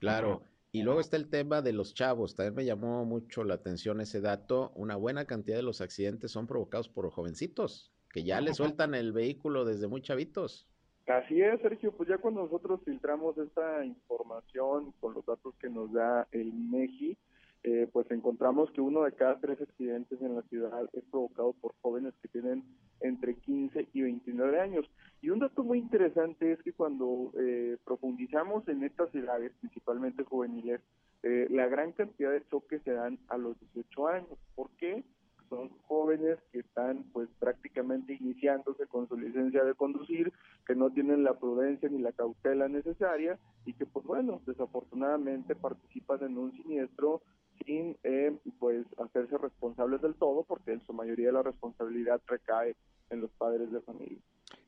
[0.00, 0.42] Claro.
[0.70, 2.34] Y luego está el tema de los chavos.
[2.34, 4.72] También me llamó mucho la atención ese dato.
[4.74, 9.14] Una buena cantidad de los accidentes son provocados por jovencitos, que ya le sueltan el
[9.14, 10.68] vehículo desde muy chavitos.
[11.06, 15.92] Así es, Sergio, pues ya cuando nosotros filtramos esta información con los datos que nos
[15.92, 17.16] da el MEGI,
[17.62, 21.74] eh, pues encontramos que uno de cada tres accidentes en la ciudad es provocado por
[21.82, 22.62] jóvenes que tienen
[23.00, 24.86] entre 15 y 29 años.
[25.20, 30.80] Y un dato muy interesante es que cuando eh, profundizamos en estas edades, principalmente juveniles,
[31.22, 34.38] eh, la gran cantidad de choques se dan a los 18 años.
[34.54, 35.04] ¿Por qué?
[35.48, 40.32] Son jóvenes que están pues prácticamente iniciándose con su licencia de conducir,
[40.66, 46.22] que no tienen la prudencia ni la cautela necesaria y que pues bueno, desafortunadamente participan
[46.22, 47.22] en un siniestro
[47.64, 52.76] sin eh, pues hacerse responsables del todo porque en su mayoría la responsabilidad recae
[53.10, 54.18] en los padres de familia.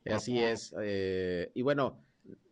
[0.04, 0.74] Así es.
[0.80, 2.04] Eh, y bueno,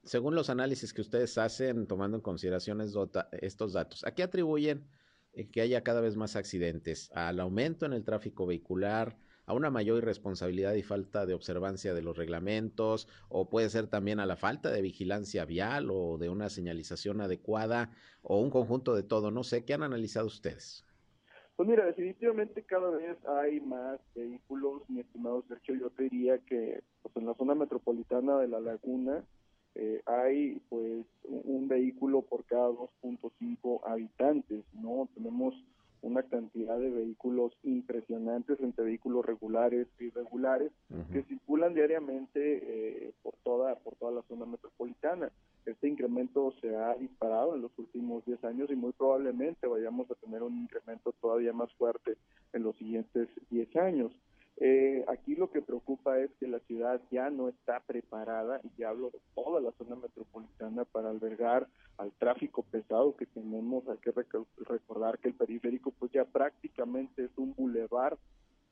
[0.03, 4.85] según los análisis que ustedes hacen, tomando en consideración estos datos, ¿a qué atribuyen
[5.51, 9.17] que haya cada vez más accidentes, al aumento en el tráfico vehicular,
[9.47, 14.21] a una mayor irresponsabilidad y falta de observancia de los reglamentos, o puede ser también
[14.21, 17.91] a la falta de vigilancia vial o de una señalización adecuada,
[18.23, 19.31] o un conjunto de todo.
[19.31, 20.85] No sé, ¿qué han analizado ustedes?
[21.57, 26.83] Pues mira, definitivamente cada vez hay más vehículos, mi estimado Sergio, yo te diría que
[27.03, 29.25] pues en la zona metropolitana de La Laguna,
[29.75, 35.09] eh, hay pues un vehículo por cada 2.5 habitantes, ¿no?
[35.15, 35.55] Tenemos
[36.05, 40.71] una cantidad de vehículos impresionantes entre vehículos regulares y irregulares
[41.11, 45.33] que circulan diariamente eh, por toda por toda la zona metropolitana.
[45.65, 50.15] Este incremento se ha disparado en los últimos 10 años y muy probablemente vayamos a
[50.17, 52.19] tener un incremento todavía más fuerte
[52.53, 54.13] en los siguientes 10 años.
[54.59, 58.91] Eh, aquí lo que preocupa es que la ciudad ya no está preparada, y ya
[58.91, 63.87] hablo de toda la zona metropolitana, para albergar al tráfico pesado que tenemos.
[63.89, 68.17] Hay que recordar que el periférico pues ya prácticamente es un bulevar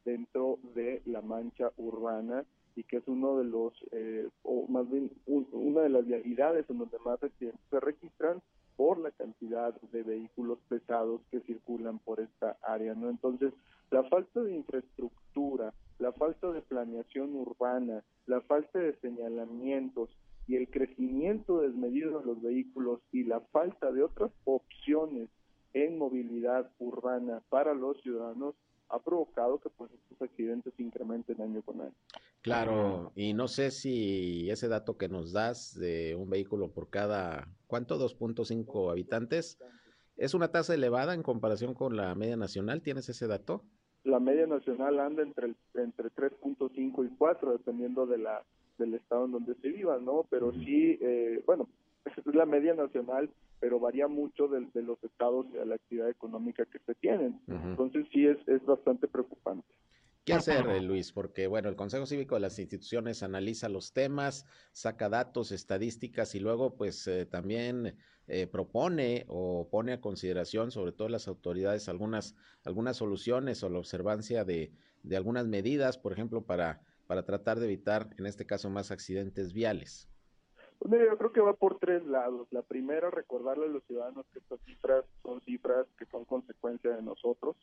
[0.05, 5.11] dentro de la mancha urbana y que es uno de los, eh, o más bien
[5.27, 8.41] una de las vialidades en donde más accidentes se registran
[8.77, 13.11] por la cantidad de vehículos pesados que circulan por esta área, ¿no?
[13.11, 13.53] Entonces,
[13.93, 20.11] la falta de infraestructura, la falta de planeación urbana, la falta de señalamientos
[20.49, 25.29] y el crecimiento desmedido de los vehículos y la falta de otras opciones
[25.75, 28.55] en movilidad urbana para los ciudadanos
[28.89, 31.95] ha provocado que pues estos accidentes incrementen año con año.
[32.41, 37.49] Claro, y no sé si ese dato que nos das de un vehículo por cada,
[37.67, 37.99] ¿cuánto?
[37.99, 39.59] 2.5 habitantes,
[40.17, 42.83] ¿es una tasa elevada en comparación con la media nacional?
[42.83, 43.65] ¿Tienes ese dato?
[44.05, 48.43] La media nacional anda entre entre 3.5 y 4 dependiendo de la
[48.79, 51.69] del estado en donde se viva no pero sí eh, bueno
[52.05, 56.11] es la media nacional pero varía mucho de, de, los estados y de la actividad
[56.11, 57.39] económica que se tienen.
[57.47, 59.69] Entonces sí es es bastante preocupante
[60.25, 61.11] ¿Qué hacer, eh, Luis?
[61.11, 66.41] Porque, bueno, el Consejo Cívico de las Instituciones analiza los temas, saca datos, estadísticas y
[66.41, 67.97] luego, pues, eh, también
[68.29, 73.81] eh, propone o pone a consideración, sobre todo las autoridades, algunas, algunas soluciones o la
[73.81, 74.71] observancia de,
[75.03, 79.53] de algunas medidas, por ejemplo, para, para tratar de evitar, en este caso, más accidentes
[79.53, 80.09] viales.
[80.79, 82.47] Pues mira, yo creo que va por tres lados.
[82.53, 87.03] La primera, recordarle a los ciudadanos que estas cifras son cifras que son consecuencia de
[87.03, 87.57] nosotros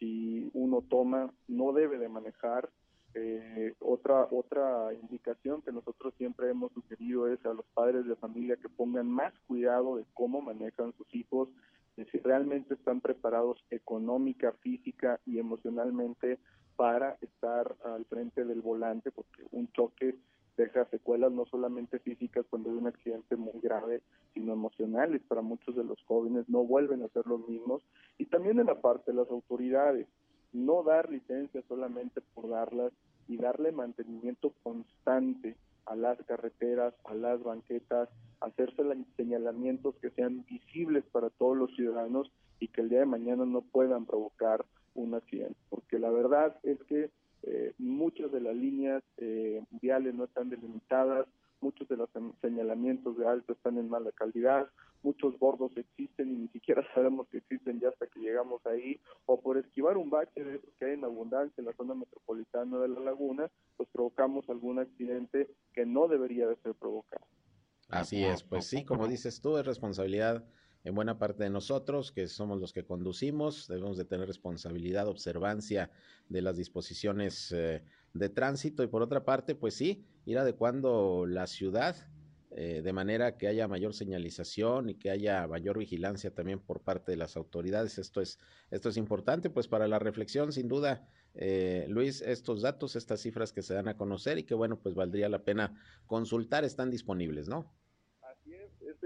[0.00, 2.68] si uno toma, no debe de manejar.
[3.14, 8.56] Eh, otra otra indicación que nosotros siempre hemos sugerido es a los padres de familia
[8.56, 11.48] que pongan más cuidado de cómo manejan sus hijos,
[11.96, 16.38] de si realmente están preparados económica, física y emocionalmente
[16.76, 20.16] para estar al frente del volante, porque un choque
[20.60, 24.02] deja secuelas no solamente físicas cuando hay un accidente muy grave,
[24.34, 27.82] sino emocionales para muchos de los jóvenes, no vuelven a ser los mismos.
[28.18, 30.06] Y también en la parte de las autoridades,
[30.52, 32.92] no dar licencias solamente por darlas
[33.26, 38.08] y darle mantenimiento constante a las carreteras, a las banquetas,
[38.40, 38.82] hacerse
[39.16, 43.62] señalamientos que sean visibles para todos los ciudadanos y que el día de mañana no
[43.62, 47.10] puedan provocar un accidente, porque la verdad es que
[47.42, 51.26] eh, muchas de las líneas eh, viales no están delimitadas,
[51.60, 52.08] muchos de los
[52.40, 54.68] señalamientos de alto están en mala calidad,
[55.02, 59.40] muchos bordos existen y ni siquiera sabemos que existen ya hasta que llegamos ahí, o
[59.40, 62.88] por esquivar un bache de esos que hay en abundancia en la zona metropolitana de
[62.88, 67.26] la laguna, pues provocamos algún accidente que no debería de ser provocado.
[67.88, 70.44] Así es, pues sí, como dices tú, es responsabilidad
[70.84, 75.90] en buena parte de nosotros, que somos los que conducimos, debemos de tener responsabilidad, observancia
[76.28, 77.82] de las disposiciones eh,
[78.14, 81.96] de tránsito y por otra parte, pues sí, ir adecuando la ciudad
[82.52, 87.12] eh, de manera que haya mayor señalización y que haya mayor vigilancia también por parte
[87.12, 87.98] de las autoridades.
[87.98, 88.40] Esto es,
[88.72, 93.52] esto es importante, pues para la reflexión, sin duda, eh, Luis, estos datos, estas cifras
[93.52, 97.48] que se dan a conocer y que bueno, pues valdría la pena consultar, están disponibles,
[97.48, 97.70] ¿no?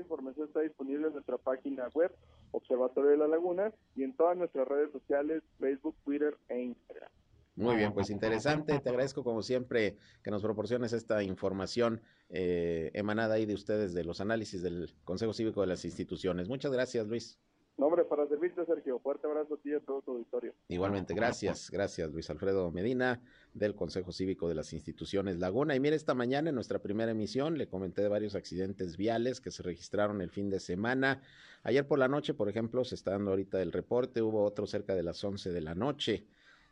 [0.04, 2.14] Información está disponible en nuestra página web,
[2.52, 7.10] Observatorio de la Laguna, y en todas nuestras redes sociales, Facebook, Twitter e Instagram.
[7.56, 8.78] Muy bien, pues interesante.
[8.80, 14.04] Te agradezco como siempre que nos proporciones esta información eh, emanada ahí de ustedes de
[14.04, 16.48] los análisis del Consejo Cívico de las instituciones.
[16.48, 17.38] Muchas gracias, Luis.
[17.76, 18.98] Nombre para servirte, Sergio.
[19.00, 20.52] Fuerte abrazo a ti y a todo tu auditorio.
[20.68, 21.70] Igualmente, gracias.
[21.70, 23.20] Gracias, Luis Alfredo Medina,
[23.54, 25.74] del Consejo Cívico de las Instituciones Laguna.
[25.74, 29.50] Y mire, esta mañana en nuestra primera emisión le comenté de varios accidentes viales que
[29.50, 31.22] se registraron el fin de semana.
[31.62, 34.20] Ayer por la noche, por ejemplo, se está dando ahorita el reporte.
[34.20, 36.26] Hubo otro cerca de las 11 de la noche.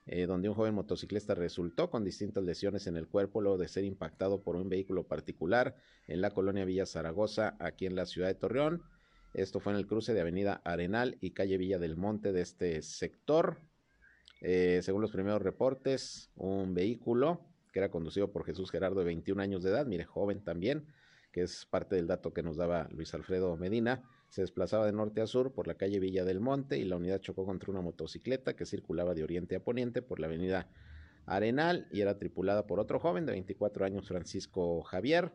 [0.05, 3.85] Eh, donde un joven motociclista resultó con distintas lesiones en el cuerpo luego de ser
[3.85, 5.77] impactado por un vehículo particular
[6.09, 8.83] en la colonia Villa Zaragoza, aquí en la ciudad de Torreón.
[9.33, 12.83] Esto fue en el cruce de Avenida Arenal y calle Villa del Monte de este
[12.83, 13.59] sector.
[14.43, 17.41] Eh, según los primeros reportes, un vehículo
[17.73, 20.87] que era conducido por Jesús Gerardo de 21 años de edad, mire, joven también,
[21.31, 25.21] que es parte del dato que nos daba Luis Alfredo Medina, se desplazaba de norte
[25.21, 28.55] a sur por la calle Villa del Monte y la unidad chocó contra una motocicleta
[28.55, 30.69] que circulaba de oriente a poniente por la avenida
[31.25, 35.33] Arenal y era tripulada por otro joven de 24 años, Francisco Javier.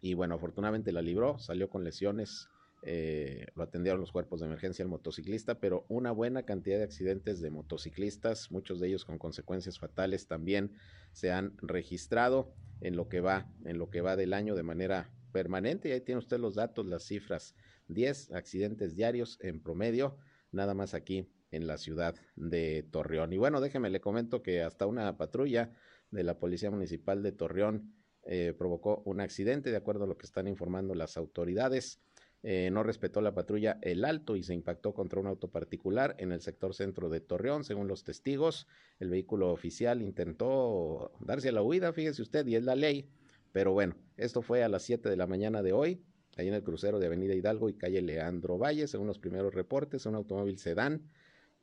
[0.00, 2.48] Y bueno, afortunadamente la libró, salió con lesiones,
[2.82, 7.40] eh, lo atendieron los cuerpos de emergencia al motociclista, pero una buena cantidad de accidentes
[7.40, 10.72] de motociclistas, muchos de ellos con consecuencias fatales también
[11.12, 15.12] se han registrado en lo que va, en lo que va del año de manera
[15.32, 15.88] permanente.
[15.88, 17.54] Y ahí tiene usted los datos, las cifras
[17.88, 20.16] 10 accidentes diarios en promedio,
[20.50, 23.32] nada más aquí en la ciudad de Torreón.
[23.32, 25.72] Y bueno, déjeme le comento que hasta una patrulla
[26.10, 30.26] de la Policía Municipal de Torreón eh, provocó un accidente, de acuerdo a lo que
[30.26, 32.00] están informando las autoridades.
[32.42, 36.32] Eh, no respetó la patrulla el alto y se impactó contra un auto particular en
[36.32, 38.66] el sector centro de Torreón, según los testigos.
[38.98, 43.08] El vehículo oficial intentó darse a la huida, fíjese usted, y es la ley.
[43.52, 46.02] Pero bueno, esto fue a las 7 de la mañana de hoy
[46.36, 50.06] ahí en el crucero de Avenida Hidalgo y calle Leandro Valle, según los primeros reportes,
[50.06, 51.10] un automóvil sedán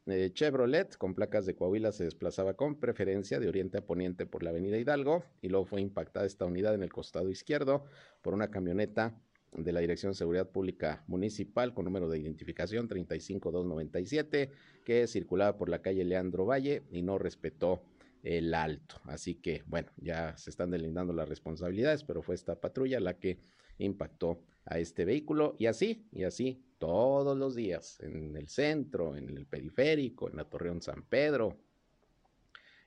[0.07, 4.41] eh, Chevrolet con placas de Coahuila se desplazaba con preferencia de oriente a poniente por
[4.41, 7.83] la Avenida Hidalgo y luego fue impactada esta unidad en el costado izquierdo
[8.21, 9.19] por una camioneta
[9.57, 14.51] de la Dirección de Seguridad Pública Municipal con número de identificación 35297
[14.85, 17.83] que circulaba por la calle Leandro Valle y no respetó
[18.23, 19.01] el alto.
[19.05, 23.39] Así que, bueno, ya se están delindando las responsabilidades, pero fue esta patrulla la que
[23.79, 29.29] impactó a este vehículo y así, y así todos los días en el centro, en
[29.29, 31.57] el periférico, en la Torreón San Pedro,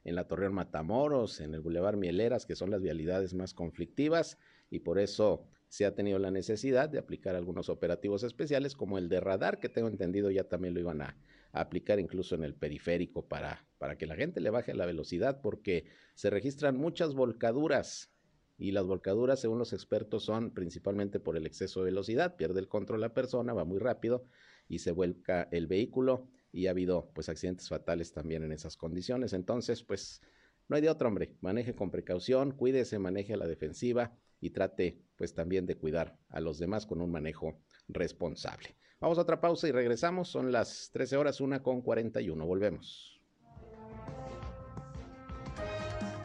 [0.05, 4.39] en la Torreón Matamoros, en el Boulevard Mieleras, que son las vialidades más conflictivas
[4.71, 9.09] y por eso se ha tenido la necesidad de aplicar algunos operativos especiales como el
[9.09, 11.17] de radar, que tengo entendido ya también lo iban a,
[11.53, 15.87] aplicar incluso en el periférico para, para que la gente le baje la velocidad porque
[16.15, 18.13] se registran muchas volcaduras
[18.57, 22.69] y las volcaduras, según los expertos, son principalmente por el exceso de velocidad, pierde el
[22.69, 24.27] control la persona, va muy rápido
[24.69, 29.33] y se vuelca el vehículo y ha habido pues accidentes fatales también en esas condiciones.
[29.33, 30.21] Entonces, pues
[30.69, 35.03] no hay de otro hombre, maneje con precaución, cuídese, maneje a la defensiva y trate
[35.17, 38.77] pues también de cuidar a los demás con un manejo responsable.
[39.01, 43.21] Vamos a otra pausa y regresamos, son las 13 horas, una con 41, volvemos.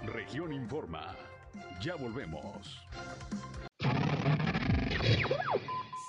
[0.03, 1.15] Región Informa.
[1.81, 2.81] Ya volvemos.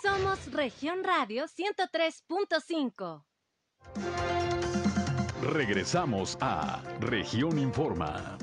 [0.02, 3.24] Somos Región Radio 103.5.
[5.42, 8.38] Regresamos a Región Informa.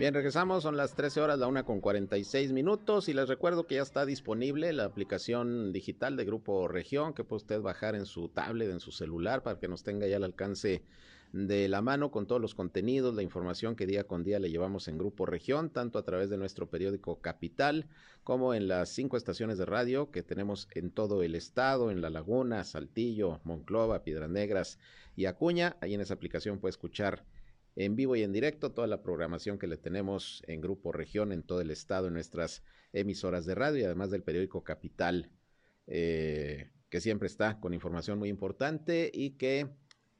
[0.00, 3.74] Bien, regresamos, son las 13 horas, la una con 46 minutos y les recuerdo que
[3.74, 8.30] ya está disponible la aplicación digital de Grupo Región que puede usted bajar en su
[8.30, 10.82] tablet, en su celular para que nos tenga ya al alcance
[11.34, 14.88] de la mano con todos los contenidos, la información que día con día le llevamos
[14.88, 17.84] en Grupo Región, tanto a través de nuestro periódico Capital
[18.24, 22.08] como en las cinco estaciones de radio que tenemos en todo el estado, en La
[22.08, 24.78] Laguna, Saltillo, Monclova, Piedras Negras
[25.14, 25.76] y Acuña.
[25.82, 27.22] Ahí en esa aplicación puede escuchar
[27.76, 31.42] en vivo y en directo toda la programación que le tenemos en Grupo Región en
[31.42, 32.62] todo el estado, en nuestras
[32.92, 35.30] emisoras de radio y además del periódico Capital,
[35.86, 39.68] eh, que siempre está con información muy importante y que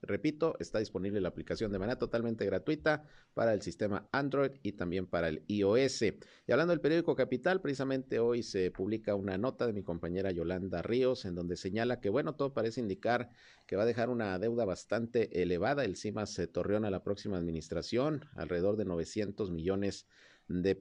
[0.03, 5.07] Repito, está disponible la aplicación de manera totalmente gratuita para el sistema Android y también
[5.07, 6.03] para el iOS.
[6.03, 10.83] Y hablando del periódico Capital, precisamente hoy se publica una nota de mi compañera Yolanda
[10.83, 13.31] Ríos en donde señala que, bueno, todo parece indicar
[13.67, 18.25] que va a dejar una deuda bastante elevada el CIMAS Torreón a la próxima administración,
[18.35, 20.11] alrededor de 900 millones de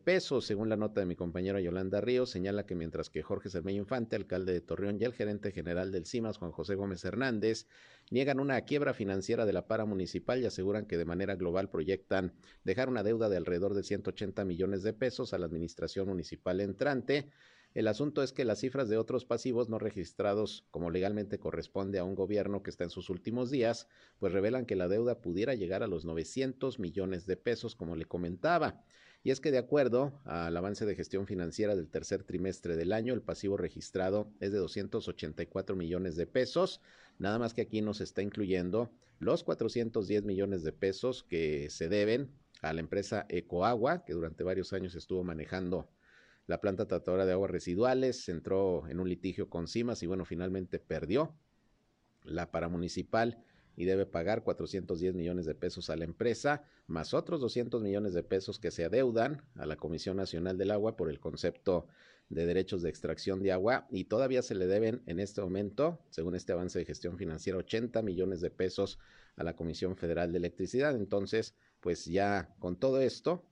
[0.04, 0.46] pesos.
[0.46, 4.16] Según la nota de mi compañera Yolanda Ríos, señala que mientras que Jorge Cermeño Infante,
[4.16, 7.68] alcalde de Torreón, y el gerente general del CIMAS, Juan José Gómez Hernández,
[8.10, 12.34] niegan una quiebra financiera de la para municipal y aseguran que de manera global proyectan
[12.64, 17.30] dejar una deuda de alrededor de 180 millones de pesos a la administración municipal entrante.
[17.76, 22.04] El asunto es que las cifras de otros pasivos no registrados como legalmente corresponde a
[22.04, 25.84] un gobierno que está en sus últimos días, pues revelan que la deuda pudiera llegar
[25.84, 28.84] a los 900 millones de pesos, como le comentaba.
[29.24, 33.14] Y es que de acuerdo al avance de gestión financiera del tercer trimestre del año,
[33.14, 36.82] el pasivo registrado es de 284 millones de pesos,
[37.18, 38.90] nada más que aquí nos está incluyendo
[39.20, 44.72] los 410 millones de pesos que se deben a la empresa Ecoagua, que durante varios
[44.72, 45.90] años estuvo manejando
[46.48, 50.80] la planta tratadora de aguas residuales, entró en un litigio con CIMAS y bueno, finalmente
[50.80, 51.36] perdió
[52.24, 53.44] la paramunicipal
[53.80, 58.24] y debe pagar 410 millones de pesos a la empresa, más otros 200 millones de
[58.24, 61.88] pesos que se adeudan a la Comisión Nacional del Agua por el concepto
[62.28, 66.36] de derechos de extracción de agua y todavía se le deben en este momento, según
[66.36, 69.00] este avance de gestión financiera, 80 millones de pesos
[69.38, 70.94] a la Comisión Federal de Electricidad.
[70.98, 73.46] Entonces, pues ya con todo esto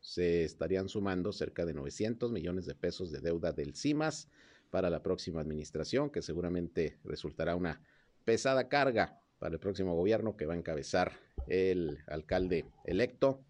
[0.00, 4.30] se estarían sumando cerca de 900 millones de pesos de deuda del CIMAS
[4.70, 7.82] para la próxima administración, que seguramente resultará una
[8.24, 11.12] pesada carga para el próximo gobierno que va a encabezar
[11.46, 13.44] el alcalde electo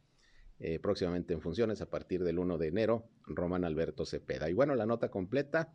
[0.58, 4.48] eh, próximamente en funciones a partir del 1 de enero, Román Alberto Cepeda.
[4.48, 5.74] Y bueno, la nota completa,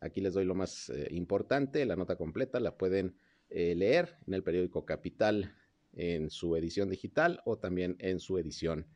[0.00, 3.16] aquí les doy lo más eh, importante, la nota completa la pueden
[3.48, 5.54] eh, leer en el periódico Capital
[5.94, 8.86] en su edición digital o también en su edición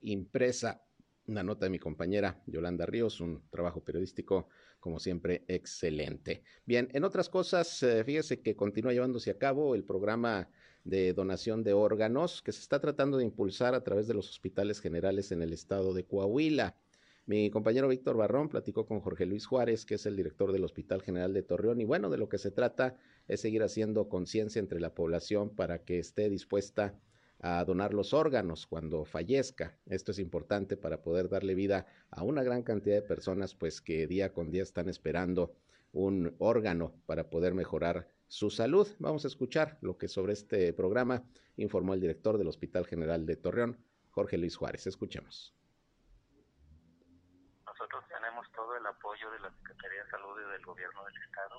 [0.00, 0.82] impresa.
[1.26, 4.48] Una nota de mi compañera Yolanda Ríos, un trabajo periodístico
[4.80, 6.42] como siempre, excelente.
[6.64, 10.48] Bien, en otras cosas, eh, fíjese que continúa llevándose a cabo el programa
[10.84, 14.80] de donación de órganos que se está tratando de impulsar a través de los hospitales
[14.80, 16.76] generales en el estado de Coahuila.
[17.26, 21.02] Mi compañero Víctor Barrón platicó con Jorge Luis Juárez, que es el director del Hospital
[21.02, 24.80] General de Torreón, y bueno, de lo que se trata es seguir haciendo conciencia entre
[24.80, 26.98] la población para que esté dispuesta
[27.40, 29.76] a donar los órganos cuando fallezca.
[29.86, 34.06] Esto es importante para poder darle vida a una gran cantidad de personas pues que
[34.06, 35.54] día con día están esperando
[35.92, 38.88] un órgano para poder mejorar su salud.
[38.98, 41.22] Vamos a escuchar lo que sobre este programa
[41.56, 43.78] informó el director del Hospital General de Torreón,
[44.10, 44.86] Jorge Luis Juárez.
[44.86, 45.54] Escuchemos.
[47.66, 51.56] Nosotros tenemos todo el apoyo de la Secretaría de Salud y del Gobierno del Estado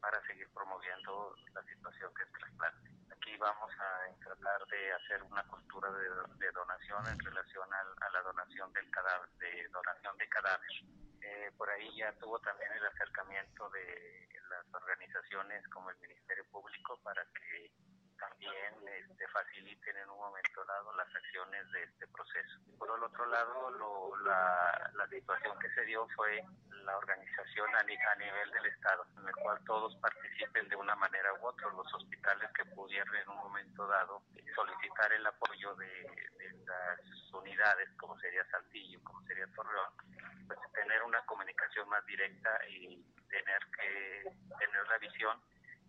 [0.00, 2.97] para seguir promoviendo la situación que es trasplante
[3.36, 8.90] vamos a tratar de hacer una cultura de, donación en relación a la donación del
[8.90, 10.70] cadáver, de donación de cadáver.
[11.20, 16.98] Eh, por ahí ya tuvo también el acercamiento de las organizaciones como el Ministerio Público
[17.02, 17.70] para que
[18.18, 22.58] también este, faciliten en un momento dado las acciones de este proceso.
[22.78, 26.42] Por el otro lado, la, la, situación que se dio fue
[26.84, 31.32] la organización a, a, nivel del Estado, en el cual todos participen de una manera
[31.34, 34.22] u otra, los hospitales que pudieran en un momento dado
[34.54, 35.86] solicitar el apoyo de,
[36.38, 37.00] de las
[37.32, 39.92] unidades, como sería Saltillo, como sería Torreón,
[40.46, 44.22] pues tener una comunicación más directa y tener que
[44.58, 45.40] tener la visión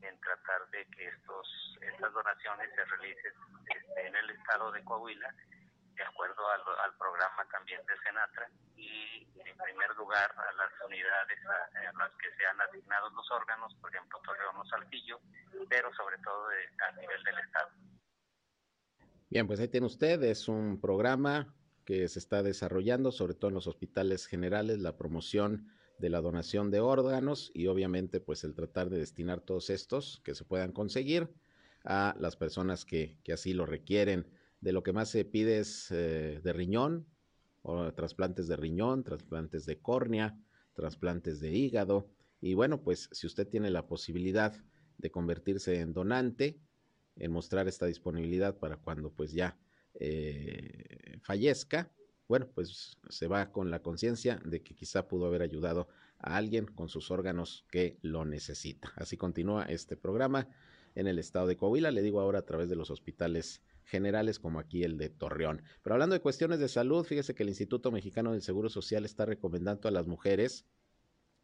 [0.02, 3.34] en tratar de que estos estas donaciones se realicen
[3.68, 5.34] este, en el estado de Coahuila
[5.96, 11.40] de acuerdo al, al, programa también de Senatra y en primer lugar a las unidades
[11.46, 15.20] a, las que se han asignado los órganos, por ejemplo Torreón o Saltillo,
[15.70, 17.70] pero sobre todo a nivel del estado.
[19.30, 21.54] Bien, pues ahí tiene usted, es un programa
[21.86, 25.70] que se está desarrollando, sobre todo en los hospitales generales, la promoción
[26.00, 30.34] de la donación de órganos y obviamente pues el tratar de destinar todos estos que
[30.34, 31.30] se puedan conseguir
[31.84, 34.26] a las personas que, que así lo requieren.
[34.62, 37.06] De lo que más se pide es eh, de riñón,
[37.62, 40.38] o trasplantes de riñón, trasplantes de córnea,
[40.74, 42.10] trasplantes de hígado.
[42.42, 44.56] Y bueno, pues si usted tiene la posibilidad
[44.98, 46.60] de convertirse en donante,
[47.16, 49.58] en mostrar esta disponibilidad para cuando pues ya
[49.96, 51.92] eh, fallezca,
[52.30, 56.66] bueno, pues se va con la conciencia de que quizá pudo haber ayudado a alguien
[56.66, 58.94] con sus órganos que lo necesita.
[58.96, 60.48] Así continúa este programa
[60.94, 64.60] en el estado de Coahuila, le digo ahora a través de los hospitales generales como
[64.60, 65.64] aquí el de Torreón.
[65.82, 69.26] Pero hablando de cuestiones de salud, fíjese que el Instituto Mexicano del Seguro Social está
[69.26, 70.66] recomendando a las mujeres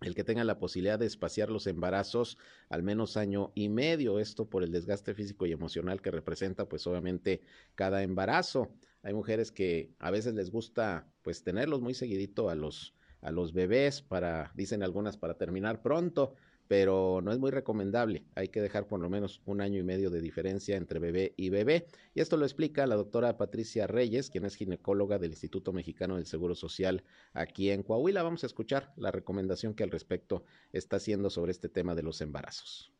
[0.02, 2.38] el que tengan la posibilidad de espaciar los embarazos
[2.70, 6.86] al menos año y medio, esto por el desgaste físico y emocional que representa pues
[6.86, 7.42] obviamente
[7.76, 8.72] cada embarazo.
[9.06, 13.54] Hay mujeres que a veces les gusta pues tenerlos muy seguidito a los a los
[13.54, 16.34] bebés para dicen algunas para terminar pronto,
[16.68, 18.26] pero no es muy recomendable.
[18.34, 21.50] Hay que dejar por lo menos un año y medio de diferencia entre bebé y
[21.50, 21.86] bebé.
[22.16, 26.26] Y esto lo explica la doctora Patricia Reyes, quien es ginecóloga del Instituto Mexicano del
[26.26, 27.04] Seguro Social
[27.34, 28.24] aquí en Coahuila.
[28.24, 30.44] Vamos a escuchar la recomendación que al respecto
[30.74, 32.92] está haciendo sobre este tema de los embarazos.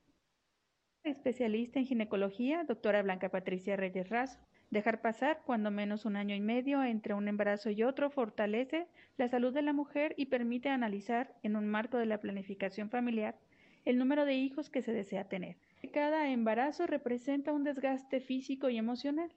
[1.04, 4.40] Especialista en ginecología, doctora Blanca Patricia Reyes Razo.
[4.72, 8.88] Dejar pasar cuando menos un año y medio entre un embarazo y otro fortalece
[9.18, 13.38] la salud de la mujer y permite analizar, en un marco de la planificación familiar,
[13.86, 15.58] el número de hijos que se desea tener.
[15.94, 19.32] Cada embarazo representa un desgaste físico y emocional.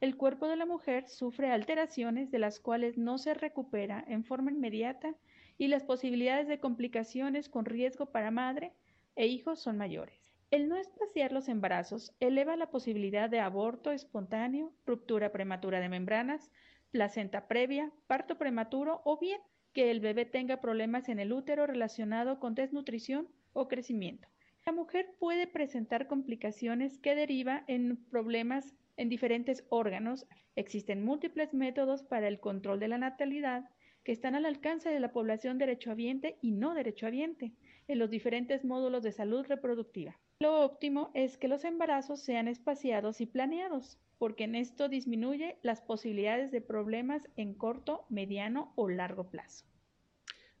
[0.00, 4.50] El cuerpo de la mujer sufre alteraciones de las cuales no se recupera en forma
[4.50, 5.14] inmediata
[5.58, 8.72] y las posibilidades de complicaciones con riesgo para madre
[9.14, 10.21] e hijos son mayores.
[10.52, 16.50] El no espaciar los embarazos eleva la posibilidad de aborto espontáneo, ruptura prematura de membranas,
[16.90, 19.40] placenta previa, parto prematuro o bien
[19.72, 24.28] que el bebé tenga problemas en el útero relacionado con desnutrición o crecimiento.
[24.66, 30.26] La mujer puede presentar complicaciones que derivan en problemas en diferentes órganos.
[30.54, 33.70] Existen múltiples métodos para el control de la natalidad
[34.04, 37.52] que están al alcance de la población derechohabiente y no derechohabiente
[37.88, 40.18] en los diferentes módulos de salud reproductiva.
[40.42, 45.80] Lo óptimo es que los embarazos sean espaciados y planeados, porque en esto disminuye las
[45.80, 49.66] posibilidades de problemas en corto, mediano o largo plazo.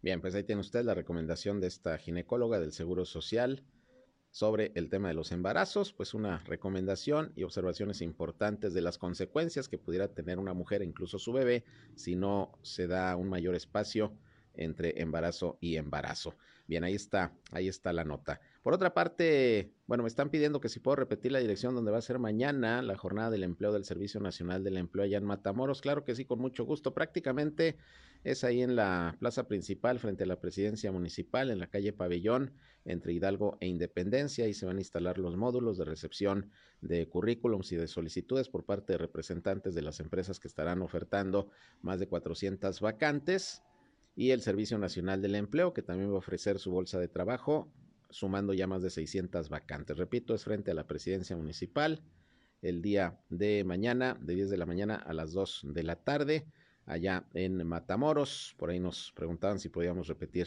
[0.00, 3.64] Bien, pues ahí tiene usted la recomendación de esta ginecóloga del Seguro Social
[4.30, 9.68] sobre el tema de los embarazos, pues una recomendación y observaciones importantes de las consecuencias
[9.68, 11.64] que pudiera tener una mujer, incluso su bebé,
[11.96, 14.16] si no se da un mayor espacio
[14.54, 16.36] entre embarazo y embarazo.
[16.68, 18.40] Bien, ahí está, ahí está la nota.
[18.62, 21.98] Por otra parte, bueno, me están pidiendo que si puedo repetir la dirección donde va
[21.98, 25.80] a ser mañana la jornada del empleo del Servicio Nacional del Empleo allá en Matamoros.
[25.80, 26.94] Claro que sí, con mucho gusto.
[26.94, 27.76] Prácticamente
[28.22, 32.52] es ahí en la plaza principal frente a la presidencia municipal, en la calle Pabellón,
[32.84, 34.46] entre Hidalgo e Independencia.
[34.46, 38.64] y se van a instalar los módulos de recepción de currículums y de solicitudes por
[38.64, 41.48] parte de representantes de las empresas que estarán ofertando
[41.80, 43.64] más de 400 vacantes
[44.14, 47.72] y el Servicio Nacional del Empleo, que también va a ofrecer su bolsa de trabajo,
[48.12, 49.96] sumando ya más de 600 vacantes.
[49.96, 52.02] Repito, es frente a la presidencia municipal
[52.60, 56.46] el día de mañana, de 10 de la mañana a las 2 de la tarde,
[56.86, 58.54] allá en Matamoros.
[58.56, 60.46] Por ahí nos preguntaban si podíamos repetir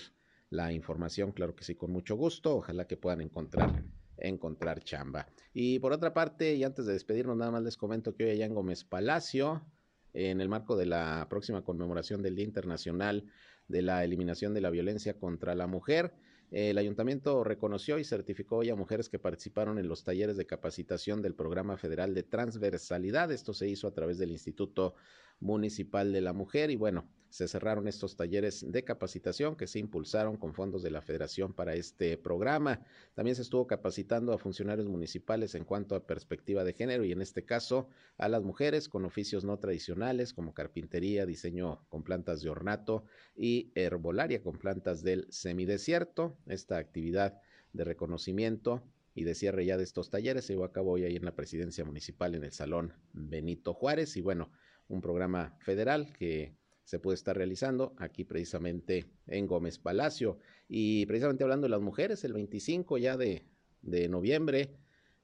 [0.49, 1.33] la información.
[1.33, 2.55] Claro que sí, con mucho gusto.
[2.55, 3.83] Ojalá que puedan encontrar
[4.17, 5.27] encontrar chamba.
[5.53, 8.45] Y por otra parte, y antes de despedirnos, nada más les comento que hoy allá
[8.45, 9.65] en Gómez Palacio,
[10.13, 13.25] en el marco de la próxima conmemoración del Día Internacional
[13.67, 16.13] de la eliminación de la violencia contra la mujer.
[16.55, 21.21] El ayuntamiento reconoció y certificó hoy a mujeres que participaron en los talleres de capacitación
[21.21, 23.29] del Programa Federal de Transversalidad.
[23.33, 24.95] Esto se hizo a través del Instituto
[25.39, 30.37] Municipal de la Mujer y bueno, se cerraron estos talleres de capacitación que se impulsaron
[30.37, 32.81] con fondos de la Federación para este programa.
[33.13, 37.21] También se estuvo capacitando a funcionarios municipales en cuanto a perspectiva de género y en
[37.21, 42.49] este caso a las mujeres con oficios no tradicionales como carpintería, diseño con plantas de
[42.49, 43.03] ornato
[43.35, 46.37] y herbolaria con plantas del semidesierto.
[46.45, 47.41] Esta actividad
[47.73, 48.81] de reconocimiento
[49.13, 51.35] y de cierre ya de estos talleres se llevó a cabo hoy ahí en la
[51.35, 54.51] presidencia municipal en el Salón Benito Juárez y bueno,
[54.87, 60.37] un programa federal que se puede estar realizando aquí precisamente en Gómez Palacio.
[60.67, 63.45] Y precisamente hablando de las mujeres, el 25 ya de,
[63.81, 64.75] de noviembre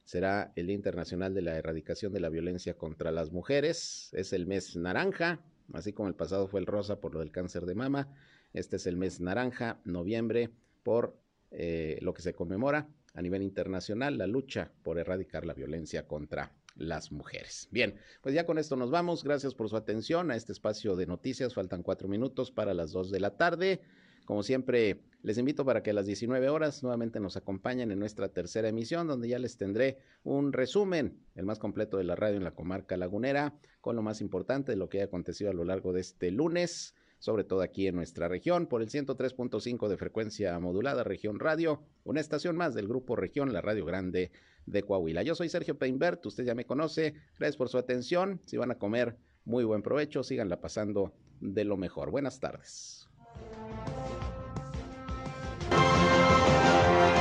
[0.04, 4.10] será el Día Internacional de la Erradicación de la Violencia contra las Mujeres.
[4.14, 5.40] Es el mes naranja,
[5.74, 8.10] así como el pasado fue el rosa por lo del cáncer de mama.
[8.54, 10.50] Este es el mes naranja, noviembre,
[10.84, 11.16] por
[11.52, 16.52] eh, lo que se conmemora a nivel internacional la lucha por erradicar la violencia contra
[16.76, 17.68] las mujeres.
[17.72, 19.24] Bien, pues ya con esto nos vamos.
[19.24, 21.54] Gracias por su atención a este espacio de noticias.
[21.54, 23.82] Faltan cuatro minutos para las dos de la tarde.
[24.26, 28.30] Como siempre, les invito para que a las 19 horas nuevamente nos acompañen en nuestra
[28.30, 32.44] tercera emisión, donde ya les tendré un resumen, el más completo de la radio en
[32.44, 35.92] la comarca lagunera, con lo más importante de lo que ha acontecido a lo largo
[35.92, 41.04] de este lunes, sobre todo aquí en nuestra región, por el 103.5 de frecuencia modulada,
[41.04, 44.32] región radio, una estación más del grupo región, la Radio Grande
[44.66, 45.24] de Coahuila.
[45.24, 47.14] Yo soy Sergio Peinbert, usted ya me conoce.
[47.38, 48.40] Gracias por su atención.
[48.46, 50.24] Si van a comer, muy buen provecho.
[50.24, 52.12] Síganla pasando de lo mejor.
[52.12, 53.08] Buenas tardes.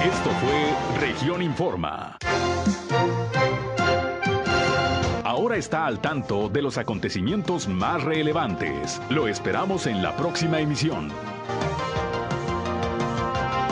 [0.04, 2.18] Esto fue Región Informa.
[5.24, 9.00] Ahora está al tanto de los acontecimientos más relevantes.
[9.10, 11.10] Lo esperamos en la próxima emisión.